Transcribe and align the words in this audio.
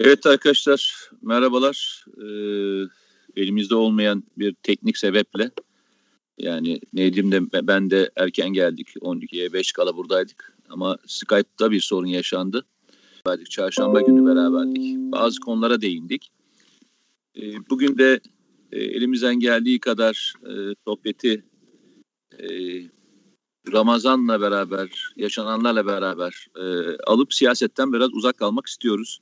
Evet 0.00 0.26
arkadaşlar 0.26 1.10
merhabalar. 1.22 2.04
Ee, 2.16 2.86
elimizde 3.36 3.74
olmayan 3.74 4.24
bir 4.36 4.54
teknik 4.54 4.98
sebeple 4.98 5.50
yani 6.38 6.80
Nedim 6.92 7.32
de 7.32 7.66
ben 7.66 7.90
de 7.90 8.10
erken 8.16 8.52
geldik. 8.52 8.88
12'ye 9.00 9.52
5 9.52 9.72
kala 9.72 9.96
buradaydık. 9.96 10.56
Ama 10.68 10.98
Skype'da 11.06 11.70
bir 11.70 11.80
sorun 11.80 12.06
yaşandı. 12.06 12.64
Çarşamba 13.50 14.00
günü 14.00 14.26
beraberdik. 14.26 14.96
Bazı 14.96 15.40
konulara 15.40 15.80
değindik. 15.80 16.30
Ee, 17.36 17.68
bugün 17.70 17.98
de 17.98 18.20
e, 18.72 18.78
elimizden 18.78 19.40
geldiği 19.40 19.80
kadar 19.80 20.32
e, 20.46 20.74
sohbeti 20.86 21.44
e, 22.38 22.48
Ramazan'la 23.72 24.40
beraber, 24.40 25.12
yaşananlarla 25.16 25.86
beraber 25.86 26.46
e, 26.56 26.96
alıp 27.06 27.34
siyasetten 27.34 27.92
biraz 27.92 28.14
uzak 28.14 28.38
kalmak 28.38 28.66
istiyoruz. 28.66 29.20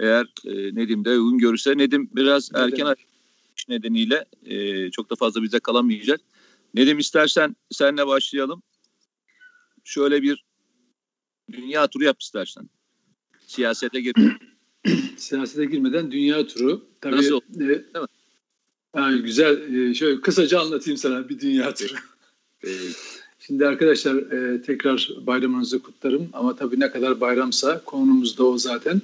Eğer 0.00 0.26
e, 0.44 0.74
Nedim 0.74 1.04
de 1.04 1.10
uygun 1.10 1.38
görürse 1.38 1.78
Nedim 1.78 2.10
biraz 2.12 2.52
Nedim. 2.52 2.64
erken 2.64 2.94
iş 3.56 3.68
nedeniyle 3.68 4.24
e, 4.44 4.90
çok 4.90 5.10
da 5.10 5.14
fazla 5.14 5.42
bize 5.42 5.58
kalamayacak. 5.60 6.20
Nedim 6.74 6.98
istersen 6.98 7.56
senle 7.70 8.06
başlayalım. 8.06 8.62
Şöyle 9.84 10.22
bir 10.22 10.44
dünya 11.52 11.86
turu 11.86 12.04
yap 12.04 12.22
istersen. 12.22 12.70
Siyasete 13.46 14.00
gir. 14.00 14.14
Siyasete 15.16 15.64
girmeden 15.64 16.10
dünya 16.12 16.46
turu. 16.46 16.84
Tabii, 17.00 17.16
Nasıl? 17.16 17.40
E, 17.56 17.58
Değil 17.58 17.70
mi? 17.70 18.06
Yani 18.96 19.22
güzel. 19.22 19.74
E, 19.74 19.94
şöyle 19.94 20.20
kısaca 20.20 20.60
anlatayım 20.60 20.98
sana 20.98 21.28
bir 21.28 21.40
dünya 21.40 21.74
turu. 21.74 21.94
Şimdi 23.38 23.66
arkadaşlar 23.66 24.14
e, 24.14 24.62
tekrar 24.62 25.10
bayramınızı 25.20 25.82
kutlarım 25.82 26.28
ama 26.32 26.56
tabii 26.56 26.80
ne 26.80 26.90
kadar 26.90 27.20
bayramsa 27.20 27.84
konumuz 27.84 28.38
da 28.38 28.44
o 28.44 28.58
zaten. 28.58 29.02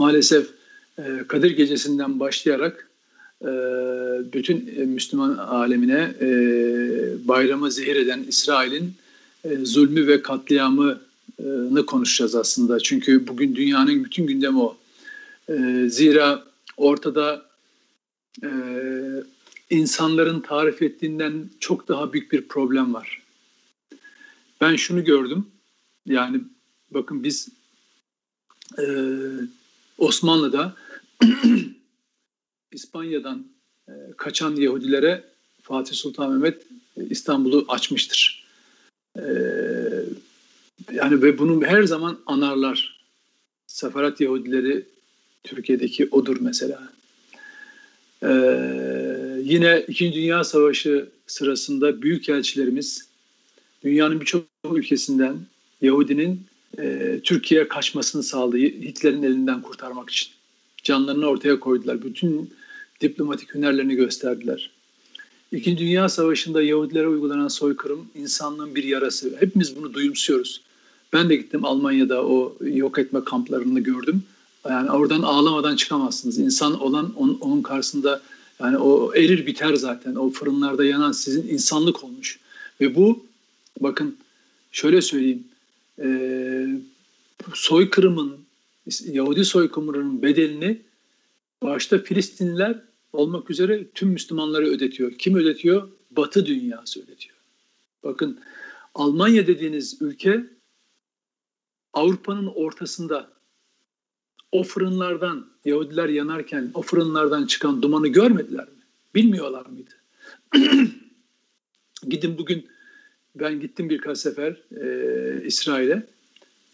Maalesef 0.00 0.50
e, 0.98 1.02
Kadir 1.28 1.50
Gecesi'nden 1.50 2.20
başlayarak 2.20 2.90
e, 3.42 3.50
bütün 4.32 4.72
e, 4.76 4.84
Müslüman 4.84 5.36
alemine 5.36 6.14
e, 6.20 6.28
bayramı 7.28 7.70
zehir 7.70 7.96
eden 7.96 8.24
İsrail'in 8.28 8.94
e, 9.44 9.56
zulmü 9.64 10.06
ve 10.06 10.22
katliamını 10.22 11.86
konuşacağız 11.86 12.34
aslında. 12.34 12.80
Çünkü 12.80 13.26
bugün 13.26 13.56
dünyanın 13.56 14.04
bütün 14.04 14.26
gündemi 14.26 14.58
o. 14.58 14.76
E, 15.48 15.86
zira 15.88 16.44
ortada 16.76 17.46
e, 18.42 18.50
insanların 19.70 20.40
tarif 20.40 20.82
ettiğinden 20.82 21.50
çok 21.60 21.88
daha 21.88 22.12
büyük 22.12 22.32
bir 22.32 22.48
problem 22.48 22.94
var. 22.94 23.22
Ben 24.60 24.76
şunu 24.76 25.04
gördüm. 25.04 25.46
Yani 26.06 26.40
bakın 26.90 27.24
biz 27.24 27.48
e, 28.78 28.84
Osmanlı'da 30.00 30.76
İspanya'dan 32.72 33.46
e, 33.88 33.92
kaçan 34.16 34.56
Yahudilere 34.56 35.24
Fatih 35.62 35.94
Sultan 35.94 36.32
Mehmet 36.32 36.66
e, 36.96 37.06
İstanbul'u 37.10 37.64
açmıştır. 37.68 38.44
E, 39.16 39.22
yani 40.92 41.22
ve 41.22 41.38
bunu 41.38 41.64
her 41.64 41.82
zaman 41.82 42.18
anarlar. 42.26 43.00
Seferat 43.66 44.20
Yahudileri 44.20 44.86
Türkiye'deki 45.44 46.08
odur 46.10 46.36
mesela. 46.40 46.92
Ee, 48.22 49.42
yine 49.44 49.84
İkinci 49.88 50.16
Dünya 50.16 50.44
Savaşı 50.44 51.08
sırasında 51.26 52.02
büyük 52.02 52.28
elçilerimiz 52.28 53.08
dünyanın 53.84 54.20
birçok 54.20 54.44
ülkesinden 54.74 55.36
Yahudinin 55.80 56.46
e, 56.78 57.20
Türkiye'ye 57.24 57.68
kaçmasını 57.68 58.22
sağladı 58.22 58.56
Hitler'in 58.58 59.22
elinden 59.22 59.62
kurtarmak 59.62 60.10
için. 60.10 60.28
Canlarını 60.82 61.26
ortaya 61.26 61.60
koydular. 61.60 62.02
Bütün 62.02 62.50
diplomatik 63.00 63.54
hünerlerini 63.54 63.94
gösterdiler. 63.94 64.70
İkinci 65.52 65.84
Dünya 65.84 66.08
Savaşı'nda 66.08 66.62
Yahudilere 66.62 67.08
uygulanan 67.08 67.48
soykırım 67.48 68.06
insanlığın 68.14 68.74
bir 68.74 68.84
yarası. 68.84 69.36
Hepimiz 69.40 69.76
bunu 69.76 69.94
duyumsuyoruz. 69.94 70.60
Ben 71.12 71.28
de 71.28 71.36
gittim 71.36 71.64
Almanya'da 71.64 72.24
o 72.24 72.56
yok 72.60 72.98
etme 72.98 73.24
kamplarını 73.24 73.80
gördüm. 73.80 74.22
Yani 74.68 74.90
oradan 74.90 75.22
ağlamadan 75.22 75.76
çıkamazsınız. 75.76 76.38
İnsan 76.38 76.80
olan 76.80 77.12
onun, 77.16 77.38
onun 77.40 77.62
karşısında 77.62 78.22
yani 78.60 78.78
o 78.78 79.14
erir 79.14 79.46
biter 79.46 79.74
zaten. 79.74 80.14
O 80.14 80.30
fırınlarda 80.30 80.84
yanan 80.84 81.12
sizin 81.12 81.48
insanlık 81.48 82.04
olmuş. 82.04 82.38
Ve 82.80 82.94
bu 82.94 83.24
bakın 83.80 84.16
şöyle 84.72 85.02
söyleyeyim. 85.02 85.44
E, 86.00 86.08
soykırımın 87.54 88.40
Yahudi 89.04 89.44
soykırımının 89.44 90.22
bedelini 90.22 90.82
başta 91.62 91.98
Filistinliler 91.98 92.82
olmak 93.12 93.50
üzere 93.50 93.86
tüm 93.94 94.08
Müslümanları 94.08 94.66
ödetiyor. 94.66 95.12
Kim 95.18 95.36
ödetiyor? 95.36 95.88
Batı 96.10 96.46
dünyası 96.46 97.02
ödetiyor. 97.02 97.36
Bakın 98.04 98.40
Almanya 98.94 99.46
dediğiniz 99.46 100.02
ülke 100.02 100.46
Avrupa'nın 101.92 102.46
ortasında 102.46 103.30
o 104.52 104.62
fırınlardan 104.62 105.50
Yahudiler 105.64 106.08
yanarken 106.08 106.70
o 106.74 106.82
fırınlardan 106.82 107.46
çıkan 107.46 107.82
dumanı 107.82 108.08
görmediler 108.08 108.64
mi? 108.64 108.80
Bilmiyorlar 109.14 109.66
mıydı? 109.66 109.90
Gidin 112.08 112.38
bugün 112.38 112.69
ben 113.34 113.60
gittim 113.60 113.90
birkaç 113.90 114.18
sefer 114.18 114.56
e, 114.76 115.44
İsrail'e. 115.44 116.06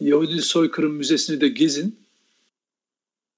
Yahudi 0.01 0.43
Soykırım 0.43 0.93
Müzesi'ni 0.93 1.41
de 1.41 1.49
gezin. 1.49 1.99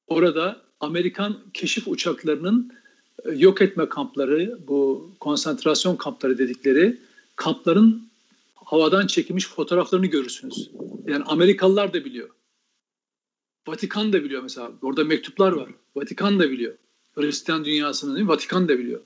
Orada 0.07 0.63
Amerikan 0.81 1.39
keşif 1.55 1.89
uçaklarının 1.89 2.73
e, 3.25 3.31
yok 3.31 3.63
etme 3.63 3.89
kampları, 3.89 4.59
bu 4.69 5.11
konsantrasyon 5.21 5.97
kampları 5.97 6.39
dedikleri 6.39 6.99
kampların 7.37 8.09
havadan 8.55 9.07
çekilmiş 9.07 9.49
fotoğraflarını 9.49 10.07
görürsünüz. 10.07 10.71
Yani 11.07 11.25
Amerikalılar 11.25 11.93
da 11.93 12.05
biliyor. 12.05 12.29
Vatikan 13.69 14.13
da 14.13 14.25
biliyor 14.25 14.43
mesela. 14.43 14.73
Orada 14.83 15.05
mektuplar 15.05 15.53
var. 15.53 15.69
Vatikan 15.97 16.39
da 16.39 16.51
biliyor. 16.51 16.75
Hristiyan 17.15 17.61
mi? 17.63 18.29
Vatikan 18.29 18.69
da 18.69 18.79
biliyor. 18.79 19.01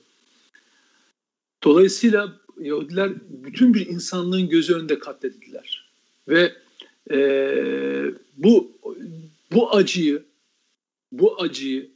Dolayısıyla 1.63 2.42
Yahudiler 2.61 3.11
bütün 3.29 3.73
bir 3.73 3.87
insanlığın 3.87 4.49
gözü 4.49 4.73
önünde 4.73 4.99
katledildiler. 4.99 5.89
Ve 6.27 6.53
e, 7.11 7.17
bu 8.37 8.71
bu 9.51 9.75
acıyı 9.75 10.23
bu 11.11 11.41
acıyı 11.41 11.89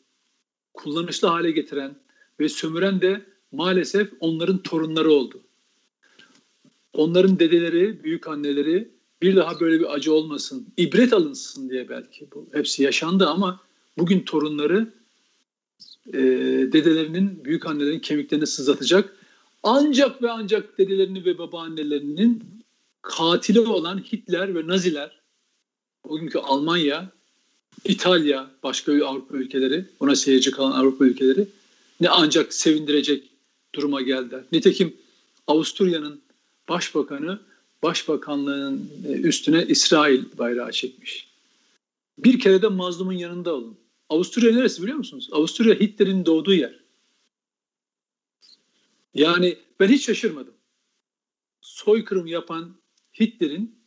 kullanışlı 0.74 1.28
hale 1.28 1.52
getiren 1.52 1.96
ve 2.40 2.50
sömüren 2.50 3.02
de 3.02 3.22
maalesef 3.52 4.10
onların 4.20 4.58
torunları 4.64 5.12
oldu. 5.12 5.42
Onların 6.94 7.40
dedeleri, 7.40 8.04
büyük 8.04 8.28
anneleri 8.28 8.88
bir 9.22 9.36
daha 9.36 9.60
böyle 9.60 9.80
bir 9.80 9.94
acı 9.94 10.14
olmasın, 10.14 10.68
ibret 10.78 11.14
alınsın 11.14 11.70
diye 11.70 11.90
belki 11.90 12.28
bu 12.36 12.48
hepsi 12.54 12.84
yaşandı 12.84 13.28
ama 13.28 13.62
bugün 13.98 14.20
torunları 14.20 14.94
e, 16.08 16.20
dedelerinin, 16.72 17.46
büyük 17.46 17.66
annelerin 17.66 18.00
kemiklerini 18.00 18.48
sızlatacak. 18.48 19.17
Ancak 19.64 20.22
ve 20.22 20.32
ancak 20.32 20.78
dedelerini 20.78 21.26
ve 21.26 21.38
babaannelerinin 21.38 22.44
katili 23.02 23.60
olan 23.60 23.98
Hitler 23.98 24.56
ve 24.56 24.68
Naziler, 24.68 25.22
bugünkü 26.06 26.40
Almanya, 26.40 27.12
İtalya, 27.86 28.52
başka 28.64 29.06
Avrupa 29.06 29.38
ülkeleri, 29.38 29.86
buna 30.00 30.16
seyirci 30.16 30.52
kalan 30.52 30.72
Avrupa 30.72 31.06
ülkeleri 31.06 31.48
ne 32.02 32.10
ancak 32.10 32.54
sevindirecek 32.54 33.30
duruma 33.76 34.02
geldiler. 34.02 34.44
Nitekim 34.52 34.96
Avusturya'nın 35.48 36.22
başbakanı 36.70 37.40
başbakanlığın 37.84 38.90
e, 39.08 39.12
üstüne 39.12 39.66
İsrail 39.68 40.24
bayrağı 40.38 40.72
çekmiş. 40.72 41.28
Bir 42.18 42.40
kere 42.40 42.62
de 42.62 42.68
mazlumun 42.68 43.14
yanında 43.14 43.54
olun. 43.54 43.78
Avusturya 44.10 44.52
neresi 44.52 44.82
biliyor 44.84 44.98
musunuz? 44.98 45.30
Avusturya 45.32 45.76
Hitler'in 45.76 46.26
doğduğu 46.26 46.54
yer. 46.54 46.80
Yani 49.18 49.58
ben 49.80 49.88
hiç 49.88 50.06
şaşırmadım. 50.06 50.54
Soykırım 51.62 52.28
yapan 52.28 52.76
Hitler'in 53.20 53.80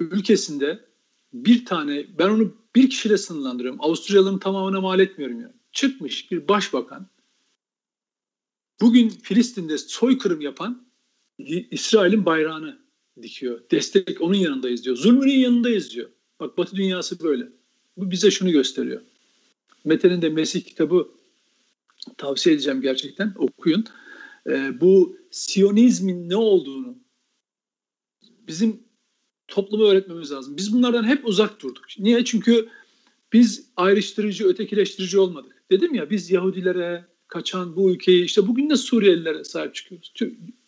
ülkesinde 0.00 0.84
bir 1.32 1.64
tane, 1.64 2.18
ben 2.18 2.28
onu 2.28 2.56
bir 2.76 2.90
kişiyle 2.90 3.18
sınırlandırıyorum. 3.18 3.80
Avusturyalıların 3.80 4.38
tamamına 4.38 4.80
mal 4.80 5.00
etmiyorum 5.00 5.40
yani. 5.40 5.52
Çıkmış 5.72 6.30
bir 6.30 6.48
başbakan, 6.48 7.08
bugün 8.80 9.08
Filistin'de 9.08 9.78
soykırım 9.78 10.40
yapan 10.40 10.86
İsrail'in 11.70 12.26
bayrağını 12.26 12.78
dikiyor. 13.22 13.60
Destek 13.70 14.20
onun 14.20 14.34
yanındayız 14.34 14.84
diyor. 14.84 14.96
Zulmünün 14.96 15.38
yanındayız 15.38 15.90
diyor. 15.90 16.10
Bak 16.40 16.58
Batı 16.58 16.76
dünyası 16.76 17.22
böyle. 17.22 17.48
Bu 17.96 18.10
bize 18.10 18.30
şunu 18.30 18.50
gösteriyor. 18.50 19.02
Mete'nin 19.84 20.22
de 20.22 20.28
Mesih 20.28 20.64
kitabı 20.64 21.08
tavsiye 22.18 22.54
edeceğim 22.54 22.80
gerçekten. 22.80 23.34
Okuyun. 23.36 23.84
Ee, 24.48 24.80
bu 24.80 25.16
Siyonizmin 25.30 26.28
ne 26.28 26.36
olduğunu 26.36 26.98
bizim 28.22 28.82
topluma 29.48 29.84
öğretmemiz 29.84 30.32
lazım. 30.32 30.56
Biz 30.56 30.72
bunlardan 30.72 31.04
hep 31.04 31.28
uzak 31.28 31.62
durduk. 31.62 31.84
Niye? 31.98 32.24
Çünkü 32.24 32.68
biz 33.32 33.66
ayrıştırıcı, 33.76 34.48
ötekileştirici 34.48 35.18
olmadık. 35.18 35.64
Dedim 35.70 35.94
ya 35.94 36.10
biz 36.10 36.30
Yahudilere 36.30 37.04
kaçan 37.28 37.76
bu 37.76 37.90
ülkeyi 37.90 38.24
işte 38.24 38.46
bugün 38.48 38.70
de 38.70 38.76
Suriyelilere 38.76 39.44
sahip 39.44 39.74
çıkıyoruz. 39.74 40.12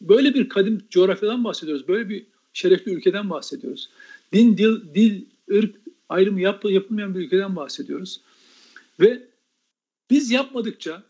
Böyle 0.01 0.35
bir 0.35 0.49
kadim 0.49 0.83
coğrafyadan 0.91 1.45
bahsediyoruz. 1.45 1.89
Böyle 1.89 2.09
bir 2.09 2.27
şerefli 2.53 2.93
ülkeden 2.93 3.31
bahsediyoruz. 3.31 3.91
Din, 4.33 4.59
dil, 4.59 4.95
dil, 4.95 5.25
ırk 5.51 5.77
ayrımı 6.09 6.41
yap, 6.41 6.65
yapılmayan 6.65 7.15
bir 7.15 7.21
ülkeden 7.21 7.57
bahsediyoruz. 7.57 8.21
Ve 9.01 9.29
biz 10.11 10.31
yapmadıkça, 10.31 11.03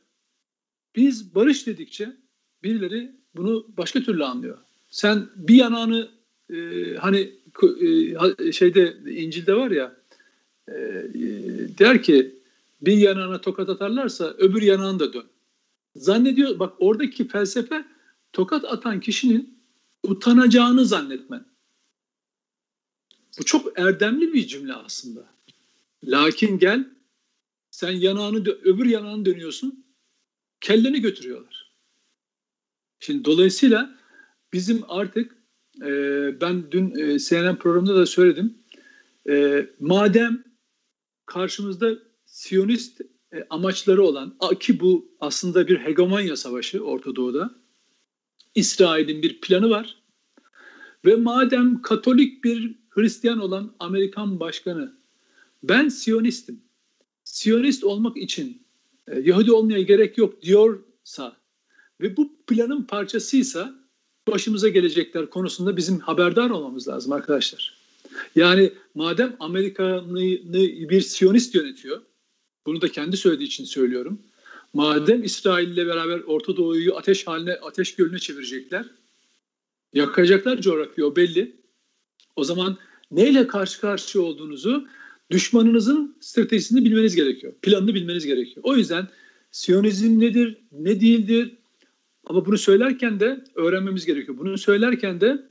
biz 0.96 1.34
barış 1.34 1.66
dedikçe 1.66 2.16
birileri 2.64 3.12
bunu 3.36 3.66
başka 3.76 4.02
türlü 4.02 4.24
anlıyor. 4.24 4.58
Sen 4.90 5.28
bir 5.36 5.54
yanağını 5.54 6.08
e, 6.50 6.56
hani 6.96 7.32
e, 8.38 8.52
şeyde 8.52 8.96
İncil'de 9.06 9.54
var 9.54 9.70
ya 9.70 9.96
e, 10.68 10.74
der 11.78 12.02
ki 12.02 12.34
bir 12.80 12.96
yanağına 12.96 13.40
tokat 13.40 13.68
atarlarsa 13.68 14.24
öbür 14.24 14.62
yanağını 14.62 14.98
da 14.98 15.12
dön. 15.12 15.26
Zannediyor 15.96 16.58
bak 16.58 16.72
oradaki 16.78 17.28
felsefe 17.28 17.84
tokat 18.32 18.64
atan 18.64 19.00
kişinin 19.00 19.58
utanacağını 20.02 20.86
zannetmen. 20.86 21.44
Bu 23.38 23.44
çok 23.44 23.78
erdemli 23.78 24.32
bir 24.32 24.46
cümle 24.46 24.74
aslında. 24.74 25.24
Lakin 26.04 26.58
gel 26.58 26.88
sen 27.70 27.90
yanağını 27.90 28.38
öbür 28.38 28.86
yanağını 28.86 29.24
dönüyorsun 29.24 29.84
kelleni 30.60 31.00
götürüyorlar. 31.00 31.63
Şimdi 33.04 33.24
dolayısıyla 33.24 33.94
bizim 34.52 34.82
artık 34.88 35.36
e, 35.82 35.90
ben 36.40 36.70
dün 36.70 36.94
e, 36.96 37.18
CNN 37.18 37.56
programında 37.56 37.96
da 37.96 38.06
söyledim. 38.06 38.58
E, 39.28 39.66
madem 39.80 40.44
karşımızda 41.26 41.98
Siyonist 42.26 43.00
e, 43.32 43.46
amaçları 43.50 44.02
olan 44.02 44.38
ki 44.60 44.80
bu 44.80 45.16
aslında 45.20 45.68
bir 45.68 45.78
hegemonya 45.78 46.36
savaşı 46.36 46.84
Orta 46.84 47.16
Doğu'da. 47.16 47.54
İsrail'in 48.54 49.22
bir 49.22 49.40
planı 49.40 49.70
var. 49.70 50.02
Ve 51.04 51.16
madem 51.16 51.82
Katolik 51.82 52.44
bir 52.44 52.74
Hristiyan 52.90 53.38
olan 53.38 53.74
Amerikan 53.78 54.40
başkanı 54.40 54.96
ben 55.62 55.88
Siyonistim. 55.88 56.60
Siyonist 57.24 57.84
olmak 57.84 58.16
için 58.16 58.62
e, 59.08 59.20
Yahudi 59.20 59.52
olmaya 59.52 59.82
gerek 59.82 60.18
yok 60.18 60.42
diyorsa 60.42 61.43
ve 62.00 62.16
bu 62.16 62.32
planın 62.46 62.82
parçasıysa 62.82 63.74
başımıza 64.28 64.68
gelecekler 64.68 65.30
konusunda 65.30 65.76
bizim 65.76 65.98
haberdar 65.98 66.50
olmamız 66.50 66.88
lazım 66.88 67.12
arkadaşlar. 67.12 67.74
Yani 68.36 68.72
madem 68.94 69.36
Amerika'nı 69.40 70.20
bir 70.88 71.00
Siyonist 71.00 71.54
yönetiyor, 71.54 72.02
bunu 72.66 72.80
da 72.80 72.88
kendi 72.88 73.16
söylediği 73.16 73.48
için 73.48 73.64
söylüyorum. 73.64 74.22
Madem 74.72 75.24
İsrail 75.24 75.68
ile 75.68 75.86
beraber 75.86 76.20
Orta 76.20 76.56
Doğu'yu 76.56 76.96
ateş 76.96 77.26
haline, 77.26 77.52
ateş 77.54 77.94
gölüne 77.94 78.18
çevirecekler, 78.18 78.86
yakacaklar 79.92 80.60
coğrafya 80.60 81.06
o 81.06 81.16
belli. 81.16 81.56
O 82.36 82.44
zaman 82.44 82.78
neyle 83.10 83.46
karşı 83.46 83.80
karşıya 83.80 84.24
olduğunuzu 84.24 84.88
düşmanınızın 85.30 86.16
stratejisini 86.20 86.84
bilmeniz 86.84 87.16
gerekiyor. 87.16 87.52
Planını 87.62 87.94
bilmeniz 87.94 88.26
gerekiyor. 88.26 88.60
O 88.62 88.76
yüzden 88.76 89.08
Siyonizm 89.50 90.20
nedir, 90.20 90.58
ne 90.72 91.00
değildir? 91.00 91.56
Ama 92.26 92.46
bunu 92.46 92.58
söylerken 92.58 93.20
de 93.20 93.44
öğrenmemiz 93.54 94.06
gerekiyor. 94.06 94.38
Bunu 94.38 94.58
söylerken 94.58 95.20
de 95.20 95.48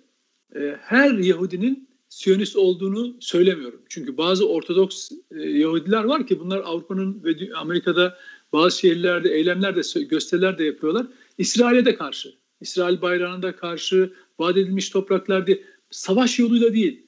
e, 0.56 0.75
her 0.81 1.12
Yahudinin 1.12 1.90
Siyonist 2.10 2.56
olduğunu 2.56 3.16
söylemiyorum. 3.20 3.81
Çünkü 3.90 4.18
bazı 4.18 4.50
Ortodoks 4.50 5.12
e, 5.31 5.42
Yahudiler 5.42 6.04
var 6.04 6.28
ki 6.28 6.40
bunlar 6.40 6.62
Avrupa'nın 6.66 7.24
ve 7.24 7.56
Amerika'da 7.56 8.18
bazı 8.54 8.80
şehirlerde 8.80 9.34
eylemler 9.34 9.75
de 9.75 10.04
gösteriler 10.04 10.58
de 10.58 10.64
yapıyorlar. 10.64 11.08
İsrail'e 11.38 11.86
de 11.86 11.96
karşı, 11.96 12.34
İsrail 12.62 13.02
bayrağına 13.02 13.44
da 13.44 13.56
karşı, 13.56 14.14
vaat 14.40 14.58
edilmiş 14.58 14.90
topraklar 14.90 15.48
diye 15.48 15.64
savaş 15.92 16.40
yoluyla 16.40 16.74
değil. 16.74 17.08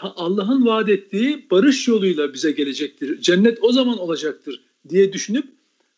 Allah'ın 0.00 0.66
vaat 0.66 0.88
ettiği 0.88 1.46
barış 1.50 1.88
yoluyla 1.88 2.34
bize 2.34 2.50
gelecektir. 2.50 3.20
Cennet 3.20 3.58
o 3.60 3.72
zaman 3.72 3.98
olacaktır 3.98 4.60
diye 4.88 5.12
düşünüp 5.12 5.44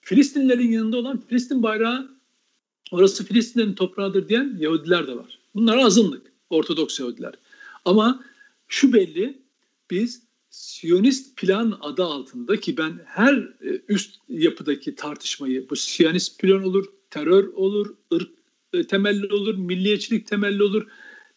Filistinlerin 0.01 0.73
yanında 0.73 0.97
olan 0.97 1.21
Filistin 1.29 1.63
bayrağı 1.63 2.20
orası 2.91 3.25
Filistinlerin 3.25 3.75
toprağıdır 3.75 4.29
diyen 4.29 4.57
Yahudiler 4.59 5.07
de 5.07 5.17
var. 5.17 5.39
Bunlar 5.55 5.79
azınlık. 5.79 6.33
Ortodoks 6.51 7.01
Yahudiler. 7.01 7.35
Ama 7.85 8.25
şu 8.69 8.93
belli 8.93 9.43
biz 9.91 10.23
Siyonist 10.51 11.37
plan 11.37 11.79
adı 11.81 12.05
altında 12.05 12.61
ki 12.61 12.77
ben 12.77 13.01
her 13.07 13.35
e, 13.35 13.83
üst 13.89 14.17
yapıdaki 14.29 14.95
tartışmayı 14.95 15.71
bu 15.71 15.77
Siyonist 15.77 16.39
plan 16.39 16.63
olur, 16.63 16.87
terör 17.11 17.45
olur, 17.45 17.95
ırk 18.15 18.31
e, 18.73 18.87
temelli 18.87 19.35
olur, 19.35 19.55
milliyetçilik 19.55 20.27
temelli 20.27 20.63
olur. 20.63 20.87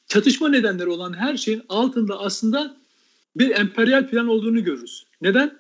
Çatışma 0.08 0.50
nedenleri 0.50 0.90
olan 0.90 1.14
her 1.14 1.38
şeyin 1.38 1.62
altında 1.70 2.20
aslında 2.20 2.78
bir 3.36 3.50
emperyal 3.50 4.10
plan 4.10 4.28
olduğunu 4.28 4.64
görürüz. 4.64 5.06
Neden? 5.22 5.60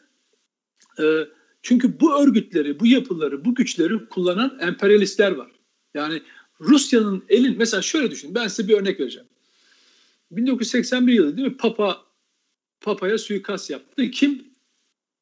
E, 0.99 1.27
çünkü 1.61 1.99
bu 1.99 2.21
örgütleri, 2.21 2.79
bu 2.79 2.87
yapıları, 2.87 3.45
bu 3.45 3.55
güçleri 3.55 4.05
kullanan 4.05 4.57
emperyalistler 4.61 5.31
var. 5.31 5.51
Yani 5.93 6.21
Rusya'nın 6.61 7.23
elin 7.29 7.57
mesela 7.57 7.81
şöyle 7.81 8.11
düşünün 8.11 8.35
ben 8.35 8.47
size 8.47 8.67
bir 8.67 8.77
örnek 8.77 8.99
vereceğim. 8.99 9.27
1981 10.31 11.13
yılı 11.13 11.37
değil 11.37 11.47
mi? 11.47 11.57
Papa 11.57 12.05
Papa'ya 12.81 13.17
suikast 13.17 13.69
yaptı. 13.69 14.11
Kim? 14.11 14.53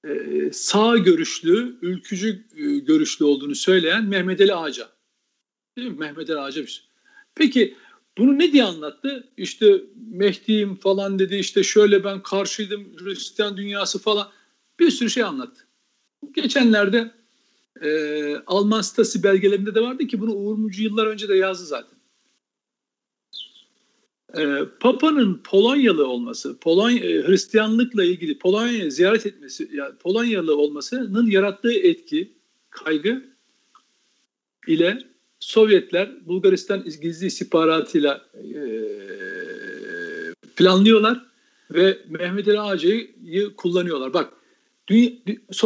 Ee, 0.07 0.49
sağ 0.53 0.97
görüşlü, 0.97 1.77
ülkücü 1.81 2.45
e, 2.57 2.77
görüşlü 2.77 3.25
olduğunu 3.25 3.55
söyleyen 3.55 4.03
Mehmet 4.05 4.41
Ali 4.41 4.55
Ağaca. 4.55 4.89
Değil 5.77 5.87
mi? 5.87 5.97
Mehmet 5.97 6.29
Ali 6.29 6.39
Ağaca 6.39 6.61
bir 6.61 6.67
şey. 6.67 6.85
Peki 7.35 7.75
bunu 8.17 8.39
ne 8.39 8.51
diye 8.51 8.63
anlattı? 8.63 9.27
İşte 9.37 9.81
Mehdi'yim 10.11 10.75
falan 10.75 11.19
dedi. 11.19 11.35
İşte 11.35 11.63
şöyle 11.63 12.03
ben 12.03 12.23
karşıydım 12.23 12.97
Hristiyan 12.97 13.57
dünyası 13.57 13.99
falan. 13.99 14.31
Bir 14.79 14.91
sürü 14.91 15.09
şey 15.09 15.23
anlattı. 15.23 15.67
Geçenlerde 16.31 17.11
e, 17.81 18.35
Alman 18.47 18.81
Stasi 18.81 19.23
belgelerinde 19.23 19.75
de 19.75 19.81
vardı 19.81 20.07
ki 20.07 20.21
bunu 20.21 20.33
Uğur 20.33 20.55
Mucu 20.55 20.83
yıllar 20.83 21.07
önce 21.07 21.29
de 21.29 21.35
yazdı 21.35 21.65
zaten 21.65 22.01
e, 24.37 24.59
Papa'nın 24.79 25.41
Polonyalı 25.43 26.07
olması, 26.07 26.59
Polonya 26.59 27.05
e, 27.05 27.27
Hristiyanlıkla 27.27 28.03
ilgili 28.03 28.37
Polonya'yı 28.37 28.91
ziyaret 28.91 29.25
etmesi, 29.25 29.69
yani 29.73 29.95
Polonyalı 29.95 30.57
olmasının 30.57 31.29
yarattığı 31.29 31.73
etki, 31.73 32.31
kaygı 32.69 33.23
ile 34.67 34.97
Sovyetler 35.39 36.27
Bulgaristan 36.27 36.83
gizli 37.01 37.27
istihbaratıyla 37.27 38.25
e, 38.35 38.61
planlıyorlar 40.55 41.25
ve 41.71 41.97
Mehmet 42.09 42.47
Ali 42.47 42.59
Ağacı'yı 42.59 43.55
kullanıyorlar. 43.55 44.13
Bak 44.13 44.33
dünya, 44.91 45.11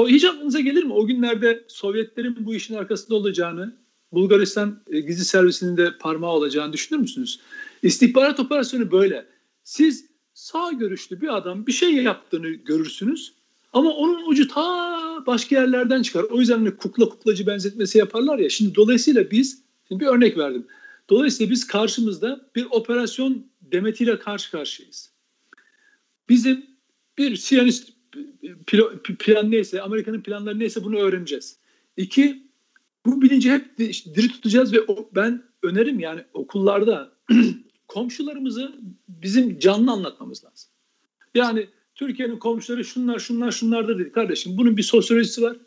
hiç 0.08 0.24
aklınıza 0.24 0.60
gelir 0.60 0.84
mi 0.84 0.94
o 0.94 1.05
günlerde 1.05 1.63
Sovyetlerin 1.67 2.46
bu 2.46 2.55
işin 2.55 2.75
arkasında 2.75 3.15
olacağını, 3.15 3.75
Bulgaristan 4.12 4.84
e, 4.89 5.00
gizli 5.00 5.25
servisinin 5.25 5.77
de 5.77 5.98
parmağı 6.00 6.32
olacağını 6.32 6.74
düşünür 6.74 7.00
müsünüz? 7.00 7.39
İstihbarat 7.82 8.39
operasyonu 8.39 8.91
böyle. 8.91 9.25
Siz 9.63 10.05
sağ 10.34 10.72
görüşlü 10.72 11.22
bir 11.22 11.38
adam 11.38 11.67
bir 11.67 11.72
şey 11.72 11.94
yaptığını 11.94 12.50
görürsünüz 12.50 13.34
ama 13.74 13.89
onun 13.91 14.29
ucu 14.29 14.48
ta 14.48 15.24
başka 15.27 15.55
yerlerden 15.55 16.01
çıkar. 16.01 16.24
O 16.24 16.39
yüzden 16.39 16.58
hani 16.58 16.72
kukla 16.72 17.10
kuklacı 17.10 17.48
benzetmesi 17.48 17.98
yaparlar 17.98 18.39
ya. 18.39 18.50
Şimdi 18.50 18.75
dolayısıyla 18.75 19.32
biz, 19.32 19.62
şimdi 19.88 20.03
bir 20.03 20.10
örnek 20.10 20.38
verdim. 20.38 20.67
Dolayısıyla 21.10 21.51
biz 21.51 21.67
karşımızda 21.67 22.50
bir 22.55 22.67
operasyon 22.72 23.48
demetiyle 23.62 24.20
karşı 24.20 24.51
karşıyayız. 24.51 25.12
Bizim 26.29 26.65
bir 27.17 27.36
Plan 29.19 29.51
neyse, 29.51 29.81
Amerika'nın 29.81 30.22
planları 30.22 30.60
neyse 30.60 30.84
bunu 30.84 30.98
öğreneceğiz. 30.98 31.60
İki, 31.98 32.43
bu 33.05 33.22
bilinci 33.22 33.51
hep 33.51 33.77
diri 33.77 34.27
tutacağız 34.27 34.74
ve 34.74 34.77
ben 35.15 35.43
önerim 35.63 36.00
yani 36.00 36.22
okullarda 36.34 37.12
komşularımızı 37.88 38.75
bizim 39.07 39.60
canlı 39.60 39.91
anlatmamız 39.91 40.45
lazım. 40.45 40.69
Yani 41.36 41.67
Türkiye'nin 41.95 42.38
komşuları 42.38 42.86
şunlar 42.86 43.19
şunlar 43.19 43.51
şunlardır 43.51 44.00
dedi. 44.00 44.12
Kardeşim 44.12 44.57
bunun 44.57 44.77
bir 44.77 44.84
sosyolojisi 44.84 45.41
var. 45.41 45.57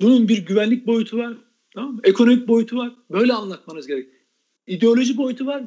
Bunun 0.00 0.28
bir 0.28 0.46
güvenlik 0.46 0.86
boyutu 0.86 1.18
var. 1.18 1.34
Tamam 1.74 1.94
mı? 1.94 2.00
Ekonomik 2.04 2.48
boyutu 2.48 2.76
var. 2.76 2.92
Böyle 3.10 3.32
anlatmanız 3.32 3.86
gerek. 3.86 4.08
İdeoloji 4.66 5.16
boyutu 5.16 5.46
var. 5.46 5.64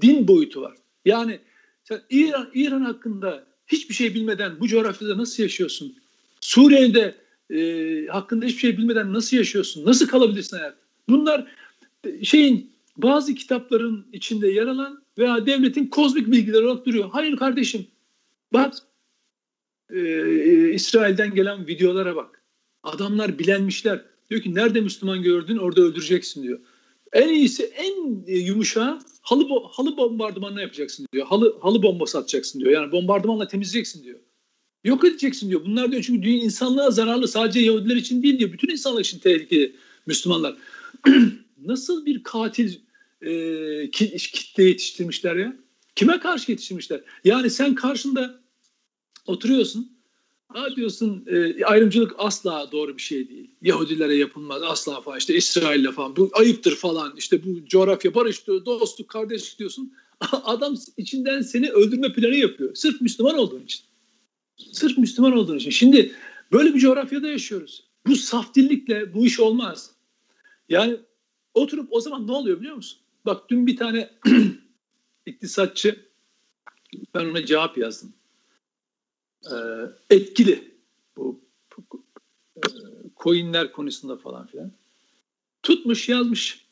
Din 0.00 0.28
boyutu 0.28 0.60
var. 0.60 0.76
Yani 1.04 1.40
sen 1.84 2.00
İran, 2.10 2.50
İran 2.54 2.80
hakkında 2.80 3.46
hiçbir 3.66 3.94
şey 3.94 4.14
bilmeden 4.14 4.60
bu 4.60 4.68
coğrafyada 4.68 5.18
nasıl 5.18 5.42
yaşıyorsun? 5.42 5.96
Suriye'de 6.40 7.14
e, 7.50 8.06
hakkında 8.06 8.46
hiçbir 8.46 8.60
şey 8.60 8.78
bilmeden 8.78 9.12
nasıl 9.12 9.36
yaşıyorsun? 9.36 9.86
Nasıl 9.86 10.08
kalabilirsin 10.08 10.56
hayat? 10.56 10.76
Bunlar 11.08 11.46
e, 12.04 12.24
şeyin 12.24 12.72
bazı 12.96 13.34
kitapların 13.34 14.06
içinde 14.12 14.48
yer 14.48 14.66
alan 14.66 15.02
veya 15.18 15.46
devletin 15.46 15.86
kozmik 15.86 16.32
bilgileri 16.32 16.66
olarak 16.66 16.86
duruyor. 16.86 17.08
Hayır 17.12 17.36
kardeşim 17.36 17.86
bak 18.52 18.74
e, 19.90 20.70
İsrail'den 20.72 21.34
gelen 21.34 21.66
videolara 21.66 22.16
bak. 22.16 22.42
Adamlar 22.82 23.38
bilenmişler. 23.38 24.04
Diyor 24.30 24.42
ki 24.42 24.54
nerede 24.54 24.80
Müslüman 24.80 25.22
gördün 25.22 25.56
orada 25.56 25.80
öldüreceksin 25.80 26.42
diyor. 26.42 26.58
En 27.16 27.28
iyisi 27.28 27.64
en 27.64 28.24
yumuşağı 28.26 28.98
halı 29.22 29.48
halı 29.70 29.96
bombardımanına 29.96 30.60
yapacaksın 30.60 31.06
diyor. 31.12 31.26
Halı 31.26 31.58
halı 31.60 31.82
bombası 31.82 32.18
atacaksın 32.18 32.60
diyor. 32.60 32.70
Yani 32.72 32.92
bombardımanla 32.92 33.48
temizleyeceksin 33.48 34.04
diyor. 34.04 34.18
Yok 34.84 35.04
edeceksin 35.04 35.50
diyor. 35.50 35.64
Bunlar 35.64 35.92
diyor 35.92 36.02
çünkü 36.02 36.22
dünya 36.22 36.44
insanlığa 36.44 36.90
zararlı 36.90 37.28
sadece 37.28 37.60
Yahudiler 37.60 37.96
için 37.96 38.22
değil 38.22 38.38
diyor. 38.38 38.52
Bütün 38.52 38.68
insanlar 38.68 39.00
için 39.00 39.18
tehlikeli 39.18 39.76
Müslümanlar. 40.06 40.56
Nasıl 41.64 42.06
bir 42.06 42.22
katil 42.22 42.74
e, 43.22 43.90
kitle 43.90 44.62
yetiştirmişler 44.64 45.36
ya? 45.36 45.56
Kime 45.94 46.20
karşı 46.20 46.50
yetiştirmişler? 46.52 47.00
Yani 47.24 47.50
sen 47.50 47.74
karşında 47.74 48.40
oturuyorsun. 49.26 49.95
Ha 50.48 50.76
diyorsun 50.76 51.24
e, 51.26 51.64
ayrımcılık 51.64 52.14
asla 52.18 52.72
doğru 52.72 52.96
bir 52.96 53.02
şey 53.02 53.28
değil. 53.28 53.50
Yahudilere 53.62 54.16
yapılmaz 54.16 54.62
asla 54.62 55.00
falan 55.00 55.18
işte 55.18 55.34
İsrail'le 55.34 55.92
falan 55.92 56.16
bu 56.16 56.30
ayıptır 56.32 56.76
falan 56.76 57.14
işte 57.16 57.44
bu 57.44 57.66
coğrafya 57.68 58.14
barış 58.14 58.46
dostluk 58.46 59.08
kardeşlik 59.08 59.58
diyorsun. 59.58 59.92
Adam 60.32 60.74
içinden 60.96 61.40
seni 61.40 61.70
öldürme 61.70 62.12
planı 62.12 62.34
yapıyor. 62.36 62.74
Sırf 62.74 63.00
Müslüman 63.00 63.38
olduğun 63.38 63.62
için. 63.62 63.80
Sırf 64.72 64.98
Müslüman 64.98 65.32
olduğun 65.32 65.56
için. 65.56 65.70
Şimdi 65.70 66.12
böyle 66.52 66.74
bir 66.74 66.80
coğrafyada 66.80 67.28
yaşıyoruz. 67.28 67.84
Bu 68.06 68.16
saf 68.16 68.54
dillikle 68.54 69.14
bu 69.14 69.26
iş 69.26 69.40
olmaz. 69.40 69.90
Yani 70.68 70.96
oturup 71.54 71.88
o 71.90 72.00
zaman 72.00 72.26
ne 72.26 72.32
oluyor 72.32 72.60
biliyor 72.60 72.76
musun? 72.76 72.98
Bak 73.26 73.50
dün 73.50 73.66
bir 73.66 73.76
tane 73.76 74.10
iktisatçı 75.26 76.06
ben 77.14 77.24
ona 77.24 77.46
cevap 77.46 77.78
yazdım. 77.78 78.12
Ee, 79.44 79.56
etkili 80.10 80.74
bu, 81.16 81.40
e, 82.56 82.60
coinler 83.16 83.72
konusunda 83.72 84.16
falan 84.16 84.46
filan. 84.46 84.72
Tutmuş 85.62 86.08
yazmış. 86.08 86.66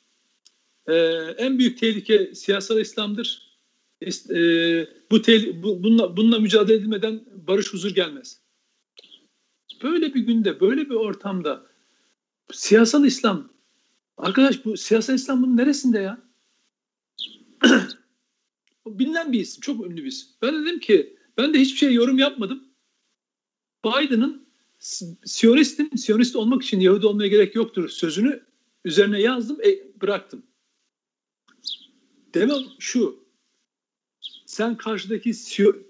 Ee, 0.87 0.95
en 1.39 1.59
büyük 1.59 1.79
tehlike 1.79 2.35
siyasal 2.35 2.81
İslam'dır. 2.81 3.59
E, 4.31 4.41
bu, 5.11 5.23
te, 5.23 5.63
bu 5.63 5.83
bununla, 5.83 6.17
bununla 6.17 6.39
mücadele 6.39 6.77
edilmeden 6.77 7.25
barış 7.49 7.73
huzur 7.73 7.95
gelmez. 7.95 8.41
Böyle 9.83 10.15
bir 10.15 10.21
günde, 10.21 10.61
böyle 10.61 10.91
bir 10.91 10.95
ortamda 10.95 11.67
siyasal 12.53 13.05
İslam 13.05 13.49
arkadaş 14.17 14.65
bu 14.65 14.77
siyasal 14.77 15.15
İslam 15.15 15.43
bunun 15.43 15.57
neresinde 15.57 15.99
ya? 15.99 16.23
bilinen 18.87 19.33
bir 19.33 19.41
isim, 19.41 19.61
çok 19.61 19.87
ünlü 19.87 19.97
bir 19.97 20.09
isim. 20.09 20.29
Ben 20.43 20.63
dedim 20.63 20.81
ki 20.81 21.17
ben 21.39 21.55
de 21.55 21.61
hiçbir 21.61 21.79
şey 21.79 21.95
yorum 21.95 22.19
yapmadım. 22.19 22.65
Biden'ın 23.85 24.45
Siyonistim, 25.25 25.99
Siyonist 25.99 26.37
olmak 26.37 26.63
için 26.63 26.81
Yahudi 26.81 27.07
olmaya 27.07 27.29
gerek 27.29 27.55
yoktur 27.55 27.89
sözünü 27.89 28.41
üzerine 28.85 29.21
yazdım, 29.21 29.59
e, 29.67 30.01
bıraktım. 30.01 30.43
Demem 32.35 32.63
şu, 32.79 33.25
sen 34.47 34.77
karşıdaki 34.77 35.35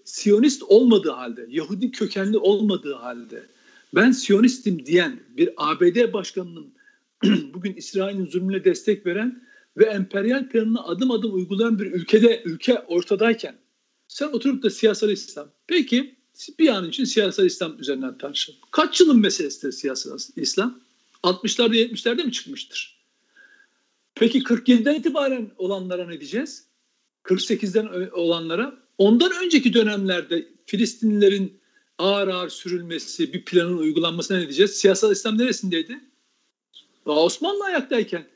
Siyonist 0.05 0.63
olmadığı 0.63 1.11
halde, 1.11 1.47
Yahudi 1.49 1.91
kökenli 1.91 2.39
olmadığı 2.39 2.95
halde, 2.95 3.47
ben 3.95 4.11
Siyonistim 4.11 4.87
diyen 4.87 5.21
bir 5.29 5.51
ABD 5.57 6.13
başkanının 6.13 6.75
bugün 7.55 7.75
İsrail'in 7.75 8.27
zulmüne 8.27 8.65
destek 8.65 9.07
veren 9.07 9.43
ve 9.77 9.85
emperyal 9.85 10.49
planını 10.49 10.85
adım 10.85 11.11
adım 11.11 11.35
uygulayan 11.35 11.79
bir 11.79 11.87
ülkede 11.87 12.43
ülke 12.45 12.79
ortadayken 12.79 13.57
sen 14.15 14.27
oturup 14.27 14.63
da 14.63 14.71
siyasal 14.71 15.11
İslam. 15.11 15.51
Peki 15.67 16.15
bir 16.59 16.69
an 16.69 16.89
için 16.89 17.05
siyasal 17.05 17.47
İslam 17.47 17.81
üzerinden 17.81 18.19
tartışalım. 18.19 18.61
Kaç 18.71 19.01
yılın 19.01 19.21
meselesidir 19.21 19.73
siyasal 19.73 20.19
İslam? 20.37 20.81
60'larda 21.23 21.77
70'lerde 21.77 22.25
mi 22.25 22.33
çıkmıştır? 22.33 23.05
Peki 24.15 24.43
47'den 24.43 24.95
itibaren 24.95 25.51
olanlara 25.57 26.07
ne 26.07 26.21
diyeceğiz? 26.21 26.67
48'den 27.25 28.11
olanlara 28.11 28.79
ondan 28.99 29.33
önceki 29.45 29.75
dönemlerde 29.75 30.49
Filistinlilerin 30.67 31.61
ağır 31.99 32.29
ağır 32.29 32.49
sürülmesi, 32.49 33.33
bir 33.33 33.45
planın 33.45 33.79
uygulanmasına 33.79 34.39
ne 34.39 34.43
diyeceğiz? 34.43 34.71
Siyasal 34.77 35.13
İslam 35.13 35.39
neresindeydi? 35.39 36.01
Daha 37.07 37.21
Osmanlı 37.21 37.65
ayaktayken 37.65 38.27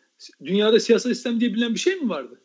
dünyada 0.44 0.80
siyasal 0.80 1.10
İslam 1.10 1.40
diye 1.40 1.54
bilinen 1.54 1.74
bir 1.74 1.80
şey 1.80 1.96
mi 1.96 2.08
vardı? 2.08 2.40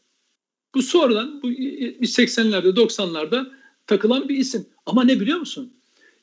Bu 0.75 0.81
sonradan 0.81 1.41
bu 1.41 1.51
80'lerde 1.51 2.67
90'larda 2.67 3.51
takılan 3.87 4.29
bir 4.29 4.37
isim. 4.37 4.65
Ama 4.85 5.03
ne 5.03 5.19
biliyor 5.19 5.39
musun? 5.39 5.73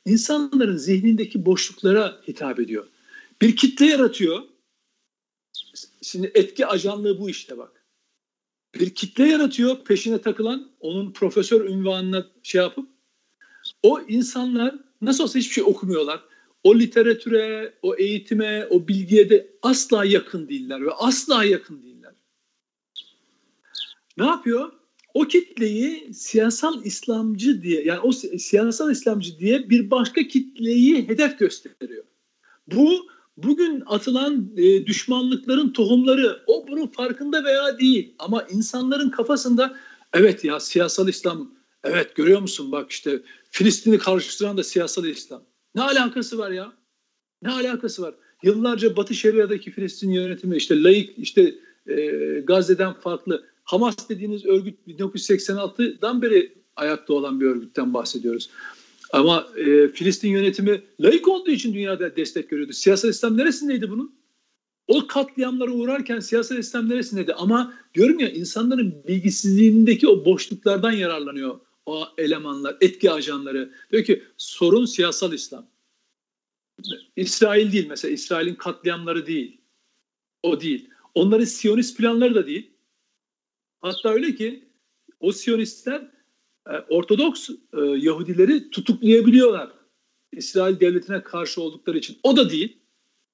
İnsanların 0.07 0.77
zihnindeki 0.77 1.47
boşluklara 1.47 2.21
hitap 2.29 2.61
ediyor. 2.61 2.87
Bir 3.43 3.57
kitle 3.57 3.87
yaratıyor. 3.87 4.43
Şimdi 6.03 6.31
etki 6.35 6.67
ajanlığı 6.67 7.21
bu 7.21 7.31
işte 7.31 7.59
bak. 7.59 7.85
Bir 8.75 8.95
kitle 8.95 9.29
yaratıyor 9.29 9.85
peşine 9.85 10.21
takılan 10.21 10.71
onun 10.81 11.13
profesör 11.13 11.65
ünvanına 11.65 12.27
şey 12.43 12.61
yapıp 12.61 12.89
o 13.83 14.01
insanlar 14.01 14.75
nasıl 15.01 15.25
olsa 15.25 15.39
hiçbir 15.39 15.55
şey 15.55 15.65
okumuyorlar 15.65 16.21
o 16.65 16.79
literatüre, 16.79 17.75
o 17.83 17.97
eğitime, 17.97 18.67
o 18.71 18.89
bilgiye 18.89 19.31
de 19.31 19.51
asla 19.63 20.05
yakın 20.05 20.49
değiller 20.49 20.87
ve 20.87 20.91
asla 20.91 21.45
yakın 21.45 21.83
değiller. 21.83 22.00
Ne 24.19 24.27
yapıyor? 24.27 24.73
O 25.15 25.25
kitleyi 25.25 26.15
siyasal 26.15 26.85
İslamcı 26.85 27.63
diye 27.63 27.83
yani 27.85 28.01
o 28.01 28.13
siyasal 28.13 28.91
İslamcı 28.91 29.39
diye 29.39 29.71
bir 29.71 29.91
başka 29.91 30.23
kitleyi 30.23 31.09
hedef 31.09 31.39
gösteriyor. 31.39 32.05
Bu 32.67 33.07
bugün 33.37 33.83
atılan 33.87 34.51
e, 34.57 34.87
düşmanlıkların 34.87 35.73
tohumları 35.73 36.43
o 36.47 36.67
bunun 36.69 36.87
farkında 36.87 37.45
veya 37.45 37.79
değil 37.79 38.15
ama 38.19 38.43
insanların 38.43 39.11
kafasında 39.11 39.77
evet 40.13 40.45
ya 40.45 40.61
siyasal 40.61 41.09
İslam 41.09 41.55
evet 41.85 42.17
görüyor 42.17 42.41
musun 42.41 42.73
bak 42.73 42.91
işte 42.91 43.23
Filistin'i 43.51 43.99
karıştıran 43.99 44.57
da 44.57 44.65
siyasal 44.65 45.05
İslam. 45.05 45.43
Ne 45.75 45.83
alakası 45.83 46.39
var 46.39 46.51
ya? 46.51 46.73
Ne 47.43 47.51
alakası 47.51 48.03
var? 48.03 48.15
Yıllarca 48.43 48.97
Batı 48.97 49.15
Şeria'daki 49.15 49.71
Filistin 49.71 50.11
yönetimi 50.11 50.57
işte 50.57 50.83
laik 50.83 51.19
işte 51.19 51.55
e, 51.87 51.97
Gazze'den 52.41 52.93
farklı. 52.93 53.50
Hamas 53.71 54.09
dediğiniz 54.09 54.45
örgüt 54.45 54.79
1986'dan 54.89 56.23
beri 56.23 56.53
ayakta 56.77 57.15
olan 57.15 57.41
bir 57.41 57.47
örgütten 57.47 57.95
bahsediyoruz. 57.95 58.51
Ama 59.13 59.49
e, 59.57 59.89
Filistin 59.89 60.29
yönetimi 60.29 60.83
laik 61.01 61.29
olduğu 61.29 61.51
için 61.51 61.75
dünyada 61.75 62.17
destek 62.17 62.51
görüyordu. 62.51 62.73
Siyasal 62.73 63.09
İslam 63.09 63.37
neresindeydi 63.37 63.91
bunun? 63.91 64.15
O 64.89 65.07
katliamlara 65.07 65.71
uğrarken 65.71 66.21
siyasal 66.21 66.59
İslam 66.59 66.89
neresindeydi? 66.89 67.35
Ama 67.35 67.75
diyorum 67.95 68.19
ya 68.19 68.31
insanların 68.31 69.05
bilgisizliğindeki 69.09 70.09
o 70.09 70.25
boşluklardan 70.25 70.93
yararlanıyor 70.93 71.61
o 71.87 72.09
elemanlar, 72.19 72.77
etki 72.81 73.11
ajanları. 73.11 73.73
Diyor 73.93 74.05
ki 74.05 74.23
sorun 74.37 74.85
siyasal 74.85 75.33
İslam. 75.33 75.67
İsrail 77.17 77.73
değil 77.73 77.87
mesela 77.89 78.13
İsrail'in 78.13 78.55
katliamları 78.55 79.27
değil. 79.27 79.61
O 80.43 80.61
değil. 80.61 80.89
Onların 81.15 81.45
Siyonist 81.45 81.99
planları 81.99 82.35
da 82.35 82.47
değil. 82.47 82.71
Hatta 83.81 84.09
öyle 84.09 84.35
ki 84.35 84.65
o 85.21 85.33
Siyonistler 85.33 86.11
e, 86.67 86.73
Ortodoks 86.89 87.51
e, 87.51 87.81
Yahudileri 87.81 88.71
tutuklayabiliyorlar. 88.71 89.71
İsrail 90.33 90.81
devletine 90.81 91.23
karşı 91.23 91.63
oldukları 91.63 91.99
için. 91.99 92.19
O 92.23 92.37
da 92.37 92.51
değil. 92.51 92.77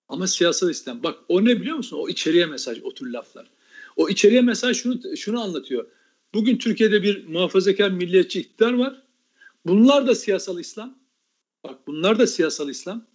Ama 0.09 0.27
siyasal 0.27 0.71
İslam. 0.71 1.03
Bak 1.03 1.19
o 1.29 1.45
ne 1.45 1.61
biliyor 1.61 1.77
musun? 1.77 1.99
O 2.01 2.09
içeriye 2.09 2.47
mesaj, 2.47 2.79
o 2.83 2.95
tür 2.95 3.13
laflar. 3.13 3.51
O 3.97 4.09
içeriye 4.09 4.41
mesaj 4.41 4.77
şunu 4.77 5.17
şunu 5.17 5.41
anlatıyor. 5.41 5.87
Bugün 6.35 6.59
Türkiye'de 6.59 7.03
bir 7.03 7.27
muhafazakar 7.29 7.91
milliyetçi 7.91 8.41
iktidar 8.41 8.73
var. 8.73 9.03
Bunlar 9.67 10.07
da 10.07 10.15
siyasal 10.15 10.61
İslam. 10.61 10.99
Bak 11.65 11.87
bunlar 11.87 12.19
da 12.19 12.27
siyasal 12.27 12.69
İslam. 12.69 13.07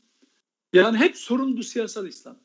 Yani 0.73 0.97
hep 0.97 1.17
sorun 1.17 1.57
bu 1.57 1.63
siyasal 1.63 2.07
İslam. 2.07 2.37